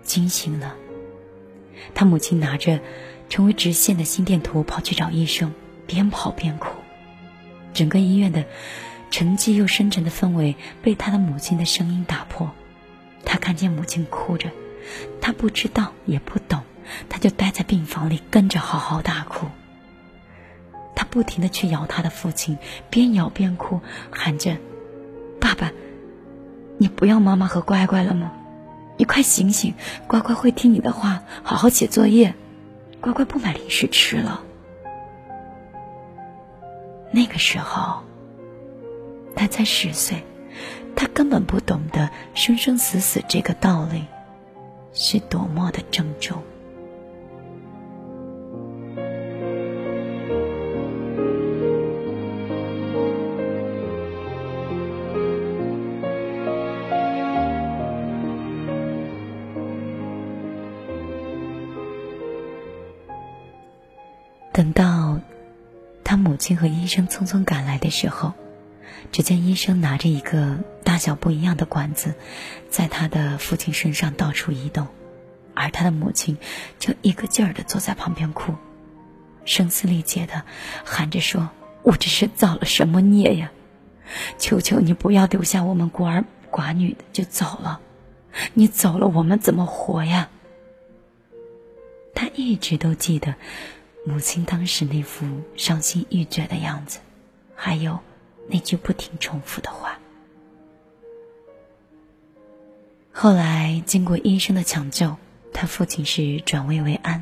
[0.04, 0.76] 惊醒了。
[1.94, 2.80] 他母亲拿着
[3.30, 5.54] 成为直线的心电图跑去找医生，
[5.86, 6.70] 边跑边哭。
[7.74, 8.46] 整个医院的
[9.12, 12.52] 沉寂又深沉的氛围被他的母亲的声音打破。
[13.24, 14.50] 他看见母亲哭着，
[15.22, 16.62] 他不知道也不懂。
[17.10, 19.48] 他就待在病房里，跟着嚎嚎大哭。
[20.98, 22.58] 他不停的去摇他的父亲，
[22.90, 24.58] 边摇边哭，喊着
[25.40, 25.72] ：“爸爸，
[26.80, 28.32] 你不要妈妈和乖乖了吗？
[28.98, 29.76] 你快醒醒，
[30.08, 32.34] 乖乖会听你的话，好好写作业。
[33.00, 34.42] 乖乖不买零食吃了。”
[37.14, 38.02] 那个时候，
[39.36, 40.24] 他才十岁，
[40.96, 44.04] 他根本不懂得生生死死这个道理
[44.94, 46.42] 是多么的郑重。
[64.58, 65.20] 等到
[66.04, 68.34] 他母亲和医生匆匆赶来的时候，
[69.12, 72.16] 只见医生拿着一个大小不一样的管子，
[72.68, 74.88] 在他的父亲身上到处移动，
[75.54, 76.40] 而他的母亲
[76.80, 78.56] 就一个劲儿的坐在旁边哭，
[79.46, 80.42] 声嘶力竭的
[80.84, 81.52] 喊着说
[81.86, 83.52] ：“我这是造了什么孽呀？
[84.40, 87.80] 求求你不要丢下我们孤儿寡女的就走了，
[88.56, 90.30] 你走了我们怎么活呀？”
[92.16, 93.36] 他一直都记得。
[94.08, 97.00] 母亲当时那副伤心欲绝的样子，
[97.54, 98.00] 还有
[98.48, 100.00] 那句不停重复的话。
[103.12, 105.18] 后来经过医生的抢救，
[105.54, 107.22] 他父亲是转危为安。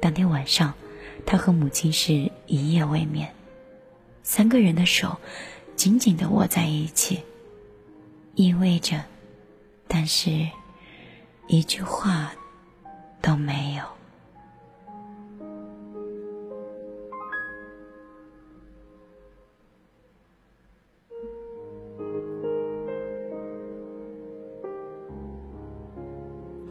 [0.00, 0.72] 当天晚上，
[1.26, 3.34] 他和母亲是一夜未眠，
[4.22, 5.18] 三个人的手
[5.76, 7.20] 紧紧的握在一起，
[8.34, 9.04] 依偎着，
[9.86, 10.48] 但是
[11.48, 12.32] 一句话
[13.20, 13.91] 都没有。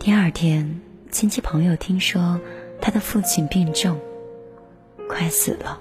[0.03, 0.81] 第二天，
[1.11, 2.41] 亲戚朋友听说
[2.81, 3.99] 他的父亲病重，
[5.07, 5.79] 快死了。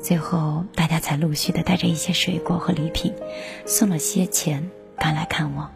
[0.00, 3.12] 最后，大家才陆续的带着一些水果和礼品，
[3.66, 5.72] 送了些钱赶来看望，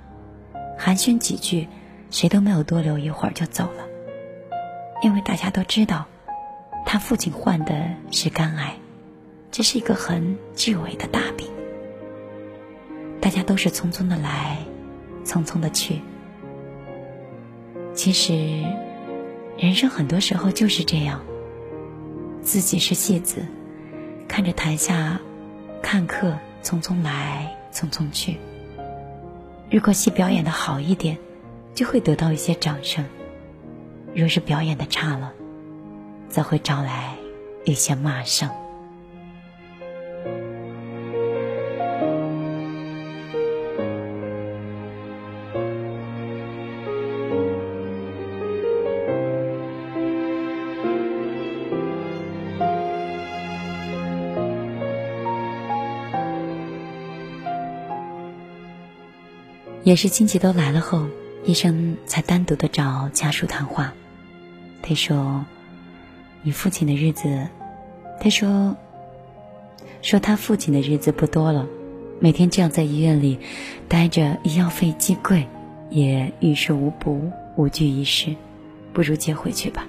[0.79, 1.67] 寒暄几句，
[2.13, 3.85] 谁都没有多留一会儿就走了。
[5.03, 6.07] 因为大家都知道，
[6.87, 8.77] 他父亲患的是肝癌，
[9.51, 11.49] 这是一个很巨伟的大病。
[13.21, 14.59] 大家都是匆匆的来，
[15.25, 16.01] 匆匆的去。
[17.99, 18.63] 其实，
[19.59, 21.21] 人生很多时候就是这样。
[22.43, 23.45] 自己是戏子，
[24.29, 25.21] 看着台下
[25.83, 28.37] 看客匆匆来，匆匆去。
[29.69, 31.19] 如果戏表演的好一点，
[31.75, 33.03] 就会得到一些掌声；
[34.15, 35.33] 若是表演的差了，
[36.29, 37.17] 则会招来
[37.65, 38.49] 一些骂声。
[59.89, 61.07] 也是亲戚都来了后，
[61.47, 63.95] 医生才单独的找家属谈话。
[64.83, 65.47] 他说
[66.45, 67.49] ：“你父亲的日子，
[68.21, 68.77] 他说，
[70.03, 71.67] 说他父亲的日子不多了，
[72.21, 73.39] 每天这样在医院里
[73.89, 75.49] 待着，医药费既贵，
[75.89, 78.37] 也于事无补，无济于事，
[78.93, 79.87] 不如接回去吧。”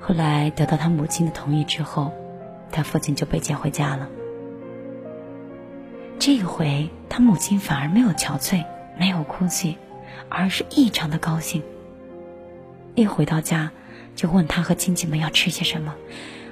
[0.00, 2.12] 后来得到他母亲的同意之后，
[2.72, 4.08] 他父亲就被接回家了。
[6.20, 8.62] 这一回，他母亲反而没有憔悴，
[8.98, 9.78] 没有哭泣，
[10.28, 11.62] 而是异常的高兴。
[12.94, 13.70] 一回到家，
[14.14, 15.94] 就问他和亲戚们要吃些什么，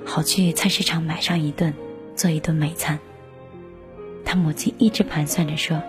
[0.06, 1.74] 好去菜市场买上一顿，
[2.16, 2.98] 做一顿美餐。
[4.24, 5.82] 他母亲一直盘算着说：“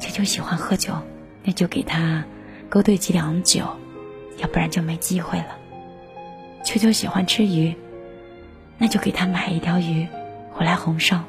[0.00, 0.94] 球球喜欢喝酒，
[1.42, 2.24] 那就给他
[2.70, 3.66] 勾兑几两酒，
[4.38, 5.58] 要不然就没机会了。
[6.64, 7.76] 球球喜欢吃鱼，
[8.78, 10.08] 那就给他买一条鱼
[10.50, 11.22] 回来红烧。”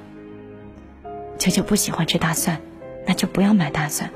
[1.38, 2.60] 球球不喜欢吃大蒜，
[3.06, 4.12] 那就不要买大蒜。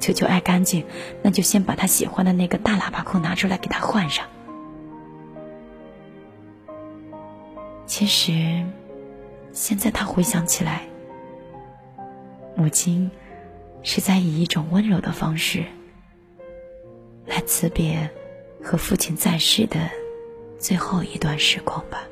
[0.00, 0.84] 球球爱干净，
[1.22, 4.26] 那就先把他喜欢的那个大喇叭裤拿出来给他换上。
[7.86, 8.64] 其实，
[9.52, 10.82] 现在他回想起来，
[12.56, 13.10] 母亲
[13.82, 15.64] 是在以一种温柔的方式
[17.26, 18.08] 来辞别
[18.62, 19.90] 和父亲在世的
[20.58, 22.02] 最后一段时光吧。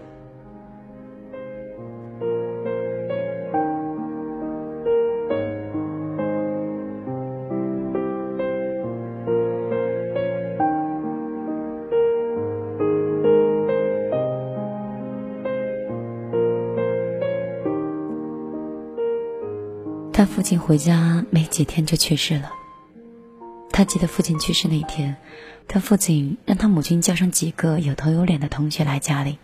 [20.18, 22.50] 他父亲回家没几天就去世了。
[23.70, 25.14] 他记得父亲去世那天，
[25.68, 29.38] 他父亲让他母亲叫上几个有头有脸的同学来家里，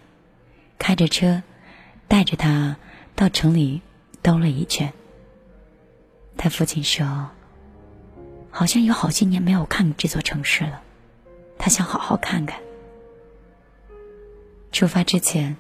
[0.77, 1.45] 开着车
[2.09, 2.77] 带着他
[3.15, 3.83] 到城里
[4.21, 4.93] 兜了一圈。
[6.37, 7.31] 他父亲说
[8.51, 10.83] ：“好像有好些年没有看这座城市了，
[11.57, 12.59] 他想好好看看。”
[14.73, 15.57] 出发之前，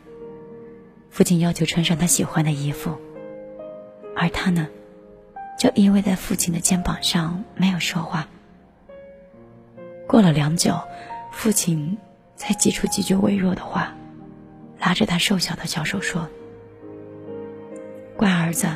[1.09, 2.99] 父亲要求穿上他喜欢的衣服，
[4.17, 4.67] 而他呢？
[5.65, 8.29] 就依偎在父亲的肩膀上，没有说话。
[10.07, 10.79] 过了良久，
[11.33, 11.97] 父亲
[12.37, 13.95] 才挤出几句微弱的话，
[14.79, 16.29] 拉着他瘦小的小手说
[18.15, 18.69] ：“乖儿子，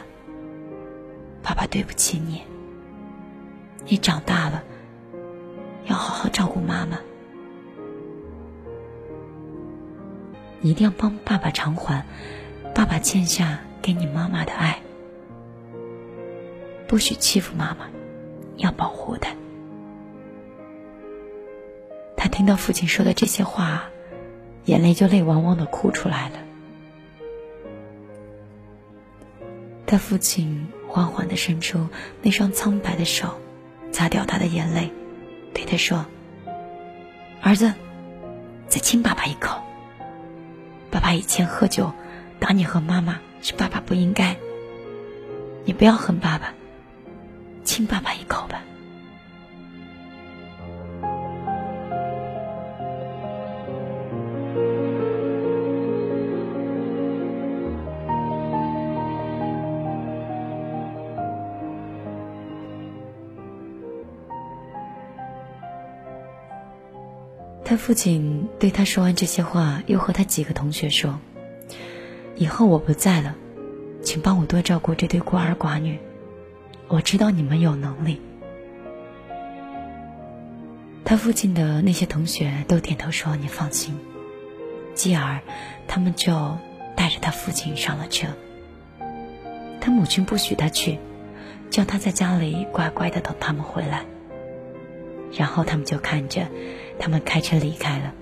[1.43, 2.41] 爸爸对不起你。
[3.87, 4.65] 你长大了，
[5.85, 6.99] 要好好照顾妈妈，
[10.63, 12.03] 你一定要帮爸爸偿还
[12.75, 14.81] 爸爸欠下给你妈妈的爱。”
[16.89, 17.87] 不许欺负妈妈，
[18.57, 19.31] 要保护她。
[22.17, 23.85] 他听到父亲说的这些话，
[24.65, 26.39] 眼泪就泪汪汪的哭出来了。
[29.87, 31.87] 他父亲缓缓的伸出
[32.23, 33.39] 那双苍白的手，
[33.93, 34.91] 擦掉他的眼泪，
[35.53, 36.07] 对他说
[37.41, 37.73] ：“儿子，
[38.67, 39.61] 再亲爸爸一口。
[40.91, 41.93] 爸爸以前喝酒
[42.41, 44.37] 打你和妈妈，是爸爸不应该。
[45.65, 46.55] 你不要恨爸爸。”
[47.69, 48.63] 亲爸爸一口吧。
[67.63, 71.21] 他父亲对他说完这些话，又和他几个同学说
[72.35, 73.35] ：“以后我不在了，
[74.03, 75.99] 请帮我多照顾这对孤儿寡女。”
[76.89, 78.21] 我知道你们有能力。
[81.05, 83.99] 他父亲的那些同学都点头说：“你放心。”
[84.95, 85.41] 继而，
[85.87, 86.57] 他们就
[86.97, 88.27] 带着他父亲上了车。
[89.81, 90.99] 他母亲不许他去，
[91.71, 94.05] 叫他在家里乖乖的等他们回来。
[95.33, 96.49] 然后他们就看着
[96.99, 98.13] 他们开车离开了。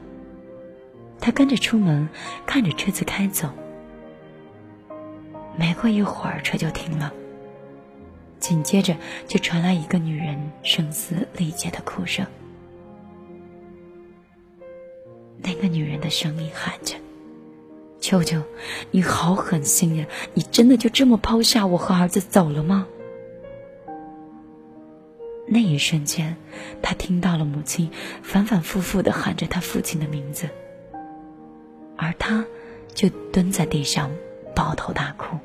[1.20, 2.08] 他跟着出门，
[2.46, 3.48] 看着车子开走。
[5.56, 7.12] 没过一会儿，车就停了。
[8.38, 12.26] 紧接着就传来一个女人声嘶力竭的哭声。
[15.38, 16.96] 那个女人的声音喊着
[18.00, 18.42] ：“舅舅，
[18.90, 20.06] 你好狠心呀！
[20.34, 22.86] 你真的就这么抛下我和儿子走了吗？”
[25.48, 26.36] 那一瞬间，
[26.82, 27.90] 他听到了母亲
[28.22, 30.48] 反反复复的喊着他父亲的名字，
[31.96, 32.44] 而他
[32.92, 34.10] 就蹲在地上
[34.56, 35.38] 抱头大哭。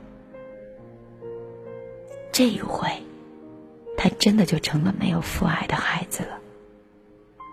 [2.32, 2.88] 这一回，
[3.98, 6.40] 他真的就成了没有父爱的孩子了。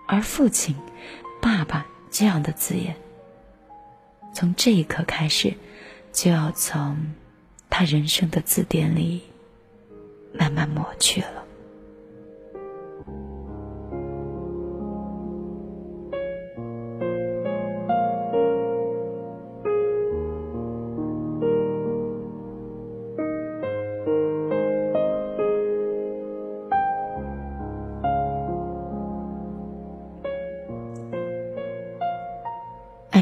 [0.07, 0.75] 而父亲、
[1.41, 2.95] 爸爸这样的字眼，
[4.33, 5.53] 从这一刻开始，
[6.13, 6.97] 就要从
[7.69, 9.21] 他人生的字典里
[10.33, 11.38] 慢慢抹去了。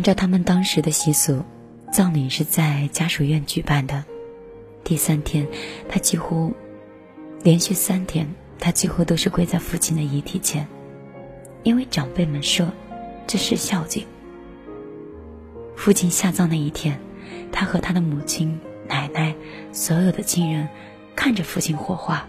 [0.07, 1.43] 照他们当时的习俗，
[1.91, 4.05] 葬礼是在家属院举办的。
[4.81, 5.45] 第三天，
[5.89, 6.53] 他几乎
[7.43, 8.25] 连续三天，
[8.57, 10.65] 他几乎都是跪在父亲的遗体前，
[11.63, 12.71] 因为长辈们说
[13.27, 14.05] 这是孝敬。
[15.75, 16.97] 父亲下葬那一天，
[17.51, 19.35] 他和他的母亲、奶奶、
[19.73, 20.69] 所有的亲人
[21.17, 22.25] 看着父亲火化。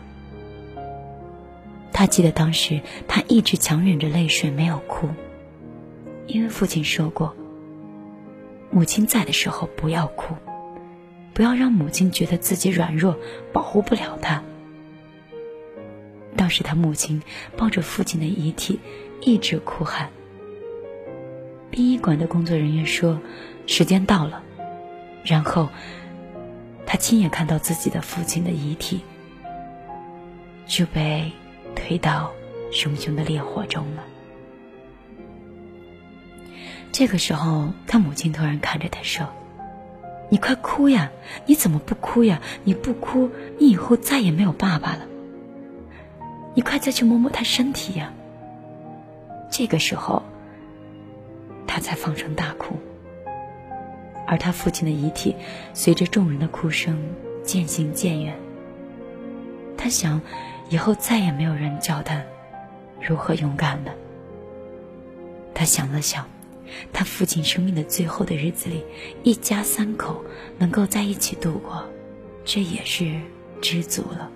[1.93, 5.09] 他记得当时，他一直强忍着泪水没有哭，
[6.27, 7.37] 因为父亲说过。
[8.71, 10.35] 母亲在的时候不要哭，
[11.33, 13.17] 不要让母亲觉得自己软弱，
[13.53, 14.43] 保护不了她。
[16.37, 17.21] 当时他母亲
[17.57, 18.79] 抱着父亲的遗体，
[19.21, 20.11] 一直哭喊。
[21.71, 23.21] 殡仪馆的工作人员说
[23.67, 24.43] ：“时间到了。”
[25.25, 25.69] 然后，
[26.87, 29.01] 他亲眼看到自己的父亲的遗体
[30.67, 31.33] 就被
[31.75, 32.31] 推到
[32.71, 34.05] 熊熊的烈火中了。
[36.91, 39.29] 这个时候，他母亲突然看着他说
[40.31, 41.11] ：“你快哭呀！
[41.47, 42.41] 你怎么不哭呀？
[42.65, 45.07] 你不哭，你以后再也没有爸爸了。
[46.55, 48.13] 你快再去摸摸他身体呀！”
[49.51, 50.23] 这个时候，
[51.67, 52.77] 他才放声大哭。
[54.27, 55.37] 而他父亲的遗体
[55.73, 56.99] 随着众人的哭声
[57.45, 58.37] 渐行渐远。
[59.77, 60.21] 他想，
[60.69, 62.21] 以后再也没有人教他
[63.01, 63.93] 如何勇敢了。
[65.55, 66.27] 他想了想。
[66.93, 68.83] 他父亲生命的最后的日子里，
[69.23, 70.25] 一家三口
[70.59, 71.85] 能够在一起度过，
[72.45, 73.21] 这也是
[73.61, 74.31] 知足了。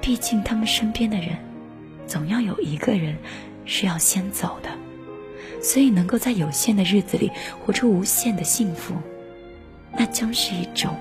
[0.00, 1.36] 毕竟他们身边的人，
[2.06, 3.16] 总要有一个人
[3.64, 4.70] 是要先走的，
[5.62, 7.30] 所以能够在有限的日子里
[7.64, 8.94] 活出无限的幸福，
[9.92, 10.96] 那将是一种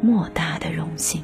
[0.00, 1.22] 莫大的荣幸。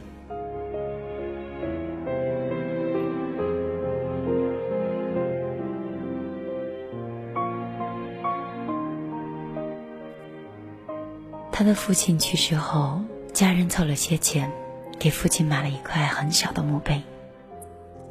[11.62, 13.02] 他的父亲去世后，
[13.32, 14.50] 家人凑了些钱，
[14.98, 17.00] 给父亲买了一块很小的墓碑。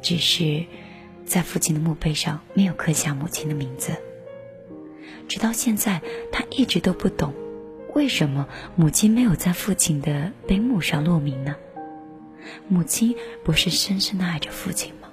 [0.00, 0.64] 只是，
[1.26, 3.92] 在父亲的墓碑上没有刻下母亲的名字。
[5.28, 6.00] 直到现在，
[6.32, 7.34] 他一直都不懂，
[7.94, 11.54] 为什么母亲没有在父亲的碑墓上落名呢？
[12.68, 15.10] 母亲不是深深的爱着父亲吗？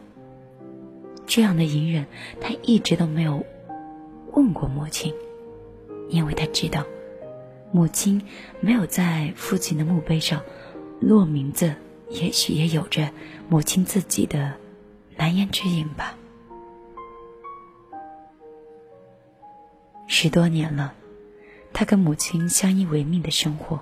[1.28, 2.06] 这样的隐忍，
[2.40, 3.46] 他一直都没有
[4.32, 5.14] 问过母亲，
[6.08, 6.86] 因为他知道。
[7.72, 8.22] 母亲
[8.62, 10.42] 没有在父亲的墓碑上
[11.00, 11.76] 落名字，
[12.10, 13.12] 也许也有着
[13.48, 14.54] 母亲自己的
[15.16, 16.16] 难言之隐吧。
[20.08, 20.94] 十多年了，
[21.72, 23.80] 他跟母亲相依为命的生活。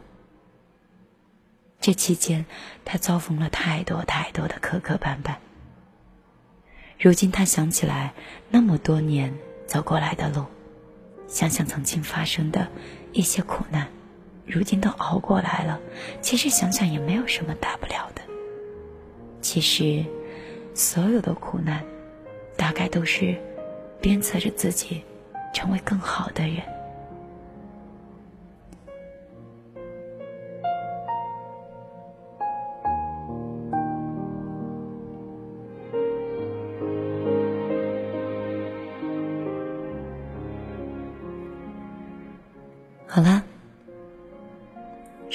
[1.79, 2.45] 这期间，
[2.83, 5.35] 他遭逢了太多太多的磕磕绊绊。
[6.99, 8.13] 如今他想起来，
[8.49, 9.33] 那么多年
[9.65, 10.45] 走过来的路。
[11.27, 12.69] 想想曾经发生的
[13.17, 13.87] 一些苦难，
[14.45, 15.79] 如今都熬过来了。
[16.21, 18.21] 其实想想也没有什么大不了的。
[19.41, 20.05] 其实，
[20.75, 21.83] 所有的苦难，
[22.55, 23.35] 大概都是
[23.99, 25.01] 鞭策着自己
[25.51, 26.57] 成为更好的人。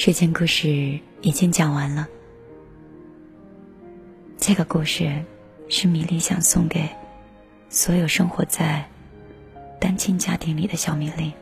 [0.04, 2.08] 这件故事已经讲完了。
[4.36, 5.24] 这个故事
[5.68, 6.88] 是米粒想送给
[7.68, 8.84] 所有生活在
[9.78, 11.32] 单亲家庭里的小米粒。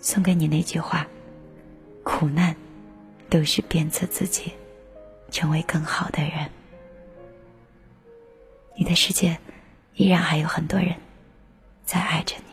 [0.00, 1.06] 送给你那句话
[2.02, 2.56] 苦难
[3.28, 4.50] 都是鞭策自己
[5.30, 6.50] 成为更好的人。
[8.74, 9.36] 你的世界
[9.96, 10.94] 依然还有很多人
[11.84, 12.45] 在爱着你。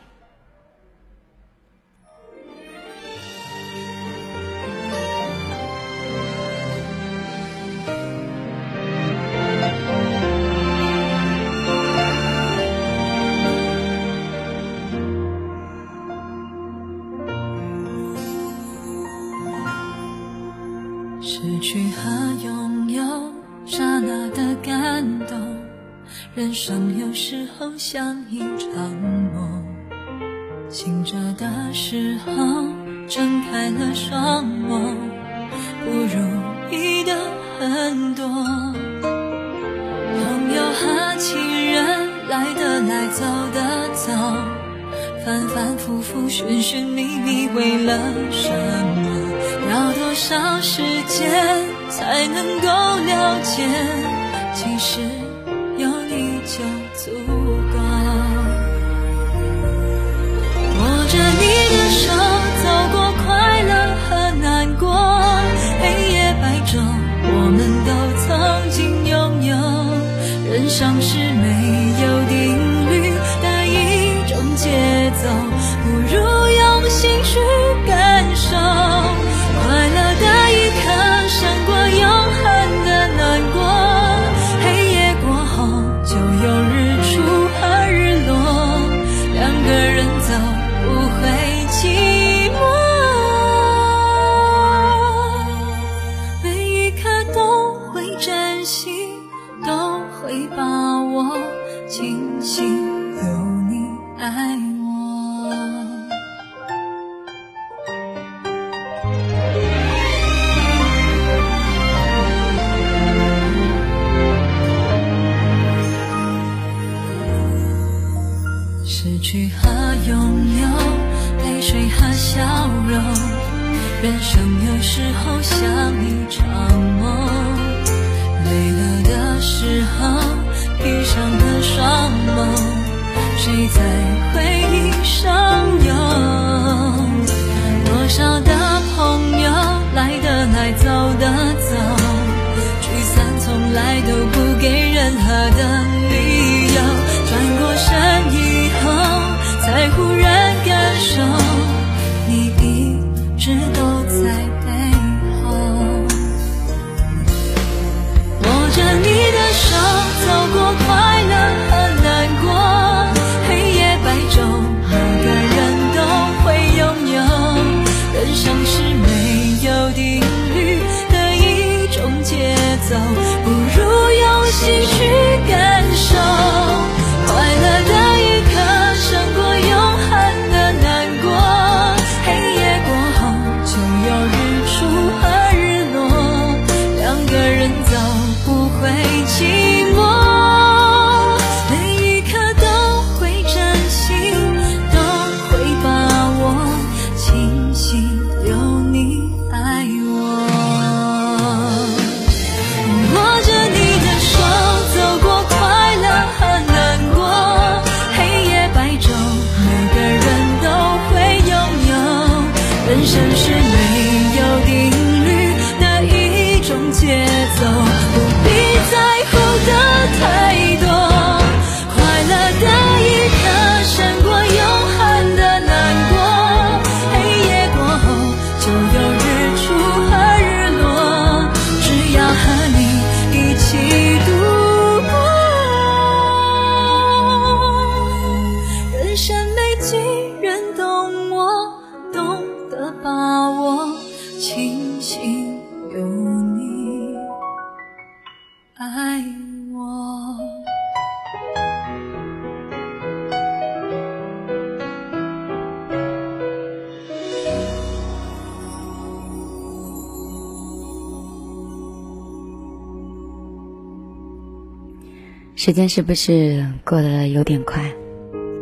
[265.65, 267.89] 时间是不是过得有点快？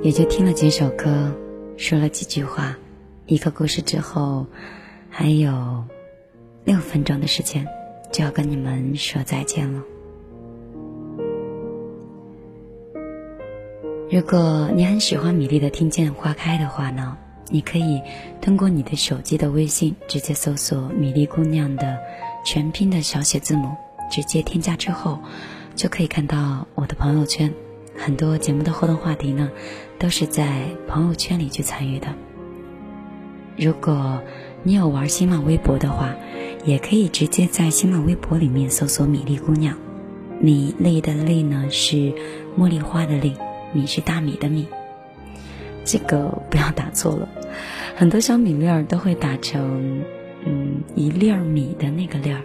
[0.03, 1.35] 也就听了几首歌
[1.75, 2.77] 说了几句话
[3.25, 4.45] 一个故事之后
[5.09, 5.83] 还有
[6.63, 7.67] 六分钟的时间
[8.11, 9.81] 就要跟你们说再见了。
[14.11, 17.17] 如果你很喜欢米粒的听见花开的话呢
[17.49, 17.99] 你可以
[18.41, 21.97] 通过你的手机的微信直接搜索米粒姑娘的
[22.45, 23.75] 全拼的小写字母
[24.11, 25.19] 直接添加之后
[25.75, 27.53] 就可以看到我的朋友圈。
[27.97, 29.49] 很多节目的互动话题呢，
[29.99, 32.07] 都是在朋友圈里去参与的。
[33.57, 34.21] 如果
[34.63, 36.15] 你有玩新浪微博的话，
[36.65, 39.77] 也可以直接在新浪微博里面搜索“米粒姑娘”。
[40.39, 42.13] 米粒的粒呢是
[42.57, 43.35] 茉莉花的粒，
[43.73, 44.67] 米是大米的米。
[45.83, 47.27] 这个不要打错了，
[47.95, 50.03] 很多小米粒儿都会打成
[50.45, 52.41] 嗯一粒儿米的那个粒儿。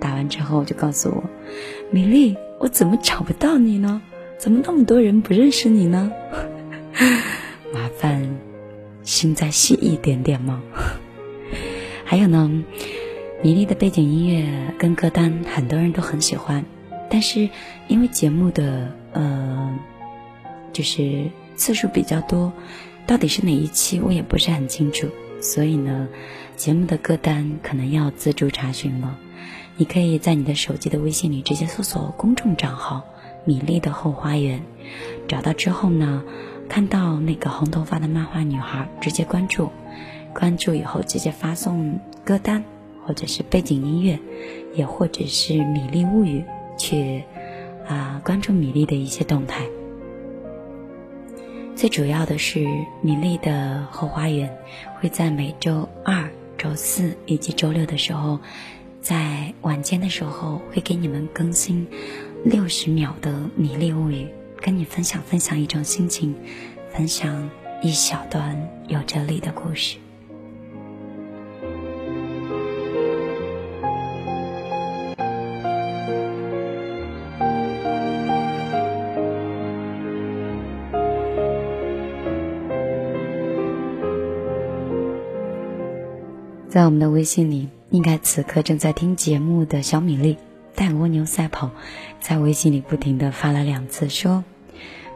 [0.00, 1.24] 打完之后就告诉我，
[1.90, 4.00] 米粒，我怎么找不到你呢？
[4.38, 6.12] 怎么那么多人不认识你呢？
[7.72, 8.28] 麻烦
[9.02, 10.62] 心再细一点点吗？
[12.04, 12.50] 还有呢，
[13.42, 14.46] 米粒的背景音乐
[14.78, 16.64] 跟歌单很多人都很喜欢，
[17.10, 17.48] 但是
[17.88, 19.78] 因为节目的呃，
[20.72, 22.52] 就是次数比较多，
[23.06, 25.08] 到底是哪一期我也不是很清楚，
[25.40, 26.08] 所以呢，
[26.56, 29.18] 节目的歌单可能要自助查询了。
[29.78, 33.02] 你可以在你的手机的微信里直接搜索公众账号
[33.44, 34.62] “米粒的后花园”，
[35.28, 36.24] 找到之后呢，
[36.66, 39.70] 看到那个红头发的漫画女孩，直接关注。
[40.32, 42.64] 关注以后直接发送歌单，
[43.04, 44.18] 或者是背景音乐，
[44.74, 46.42] 也或者是米粒物语，
[46.78, 47.24] 去
[47.86, 49.66] 啊关注米粒的一些动态。
[51.74, 52.66] 最主要的是，
[53.02, 54.56] 米粒的后花园
[55.00, 58.40] 会在每周二、周四以及周六的时候。
[59.08, 61.86] 在晚间的时候，会给你们更新
[62.44, 64.26] 六十秒的米粒物语，
[64.60, 66.34] 跟你分享分享一种心情，
[66.92, 67.48] 分享
[67.80, 69.98] 一小段有哲理的故事。
[86.76, 87.70] 在我们的微信里。
[87.88, 90.36] 应该此刻正在听节目的小米粒
[90.74, 91.70] 带蜗牛赛跑，
[92.20, 94.44] 在微信里不停的发了两次，说：“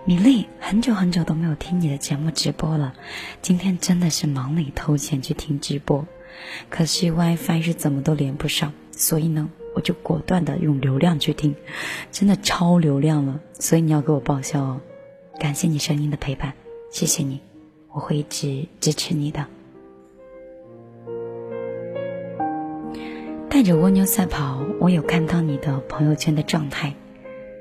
[0.06, 2.94] 米粒，很久很久都没有听你的节目直播了，
[3.42, 6.06] 今天真的是忙里偷闲去听直播，
[6.70, 11.54] 可惜 WiFi 是怎么都连不上，所以呢，我就果断的用流量去听，
[12.10, 14.80] 真的超流量了，所以你要给我报销哦，
[15.38, 16.54] 感谢你声音的陪伴，
[16.90, 17.38] 谢谢你，
[17.92, 19.46] 我会一直支持你的。”
[23.50, 26.94] 带着蜗牛赛跑，我有看到你的朋友圈的状态。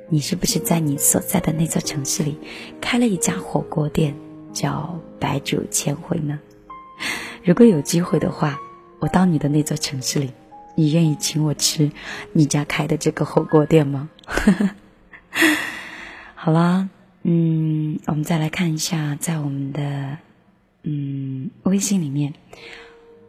[0.07, 2.37] 你是不是在你所在的那座城市里
[2.79, 4.13] 开了一家火锅店，
[4.53, 6.39] 叫白煮千回呢？
[7.43, 8.59] 如果有机会的话，
[8.99, 10.31] 我到你的那座城市里，
[10.75, 11.91] 你愿意请我吃
[12.33, 14.09] 你家开的这个火锅店吗？
[16.35, 16.87] 好啦，
[17.23, 20.19] 嗯，我们再来看一下，在我们的
[20.83, 22.35] 嗯微信里面，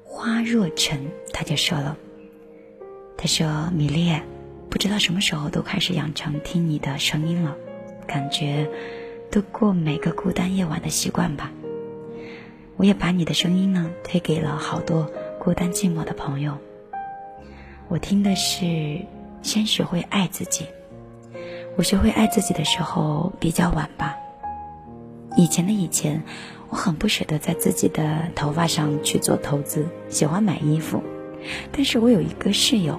[0.04, 1.96] 花若尘他就说了。
[3.22, 4.18] 他说：“米粒，
[4.70, 7.54] 不知道什么时候都开始养成听你的声音了，
[8.06, 8.66] 感觉
[9.30, 11.52] 度过每个孤单夜晚的习惯吧。
[12.78, 16.56] 我也把你的声音呢推给了好多孤单寂寞的朋友。
[17.88, 19.02] 我听的是
[19.42, 20.64] 先学会爱自己。
[21.76, 24.16] 我学会爱自己的时候比较晚吧。
[25.36, 26.22] 以前的以前，
[26.70, 31.02] 我很不舍得在自己的头发上去做投资，喜欢买衣服，
[31.70, 32.98] 但是我有一个室友。”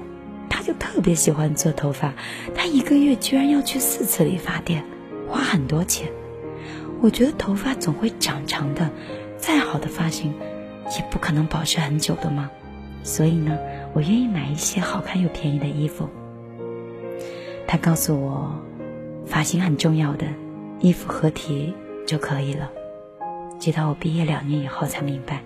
[0.53, 2.13] 他就特别喜欢做头发，
[2.53, 4.83] 他一个月居然要去四次理发店，
[5.29, 6.11] 花很多钱。
[6.99, 8.91] 我觉得头发总会长长的，
[9.37, 10.33] 再好的发型
[10.97, 12.51] 也不可能保持很久的嘛。
[13.01, 13.57] 所以呢，
[13.93, 16.09] 我愿意买一些好看又便宜的衣服。
[17.65, 18.61] 他告诉我，
[19.25, 20.27] 发型很重要的，
[20.81, 21.73] 衣服合体
[22.05, 22.69] 就可以了。
[23.57, 25.41] 直到我毕业两年以后才明白，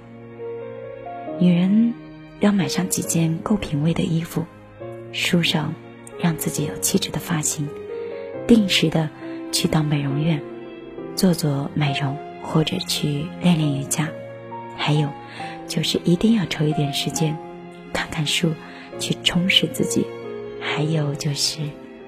[1.38, 1.94] 女人
[2.40, 4.46] 要买上几件够品味的衣服。
[5.16, 5.74] 梳上
[6.20, 7.70] 让自己有气质的发型，
[8.46, 9.10] 定时的
[9.50, 10.42] 去到美容院
[11.16, 14.10] 做做美容，或者去练练瑜伽。
[14.76, 15.10] 还有，
[15.70, 17.36] 就是一定要抽一点时间
[17.94, 18.54] 看看书，
[19.00, 20.06] 去充实自己。
[20.60, 21.60] 还有就是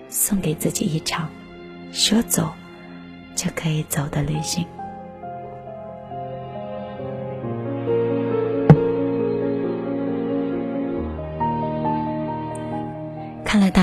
[0.09, 1.29] 送给自己一场
[1.93, 2.51] 说走
[3.35, 4.65] 就可以走的旅行。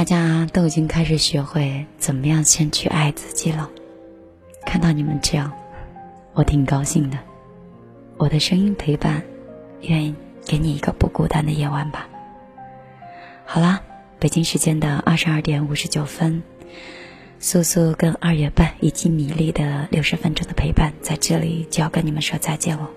[0.05, 3.71] 大家都已经开始学会怎么样先去爱自己了。
[4.67, 5.51] 看到你们这样，
[6.35, 7.19] 我挺高兴的。
[8.19, 9.23] 我的声音陪伴，
[9.81, 12.07] 愿意给你一个不孤单的夜晚吧。
[13.47, 13.81] 好啦，
[14.19, 16.43] 北京时间的二十二点五十九分，
[17.39, 22.91] 素素跟二月半以及米粒的六十分钟的陪伴，在这里就要跟你们说再见了。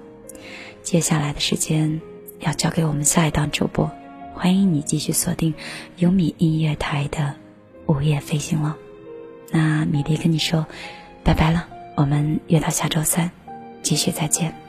[0.83, 2.01] 接下来的时间
[2.41, 3.89] 要交给我们下一档主播。
[4.37, 5.55] 欢迎你继续锁定
[5.97, 7.33] 优米音乐台的
[7.87, 8.77] 午夜飞行了。
[9.51, 10.67] 那米粒跟你说
[11.23, 13.31] 拜拜了，我们约到下周三
[13.81, 14.66] 继续再见。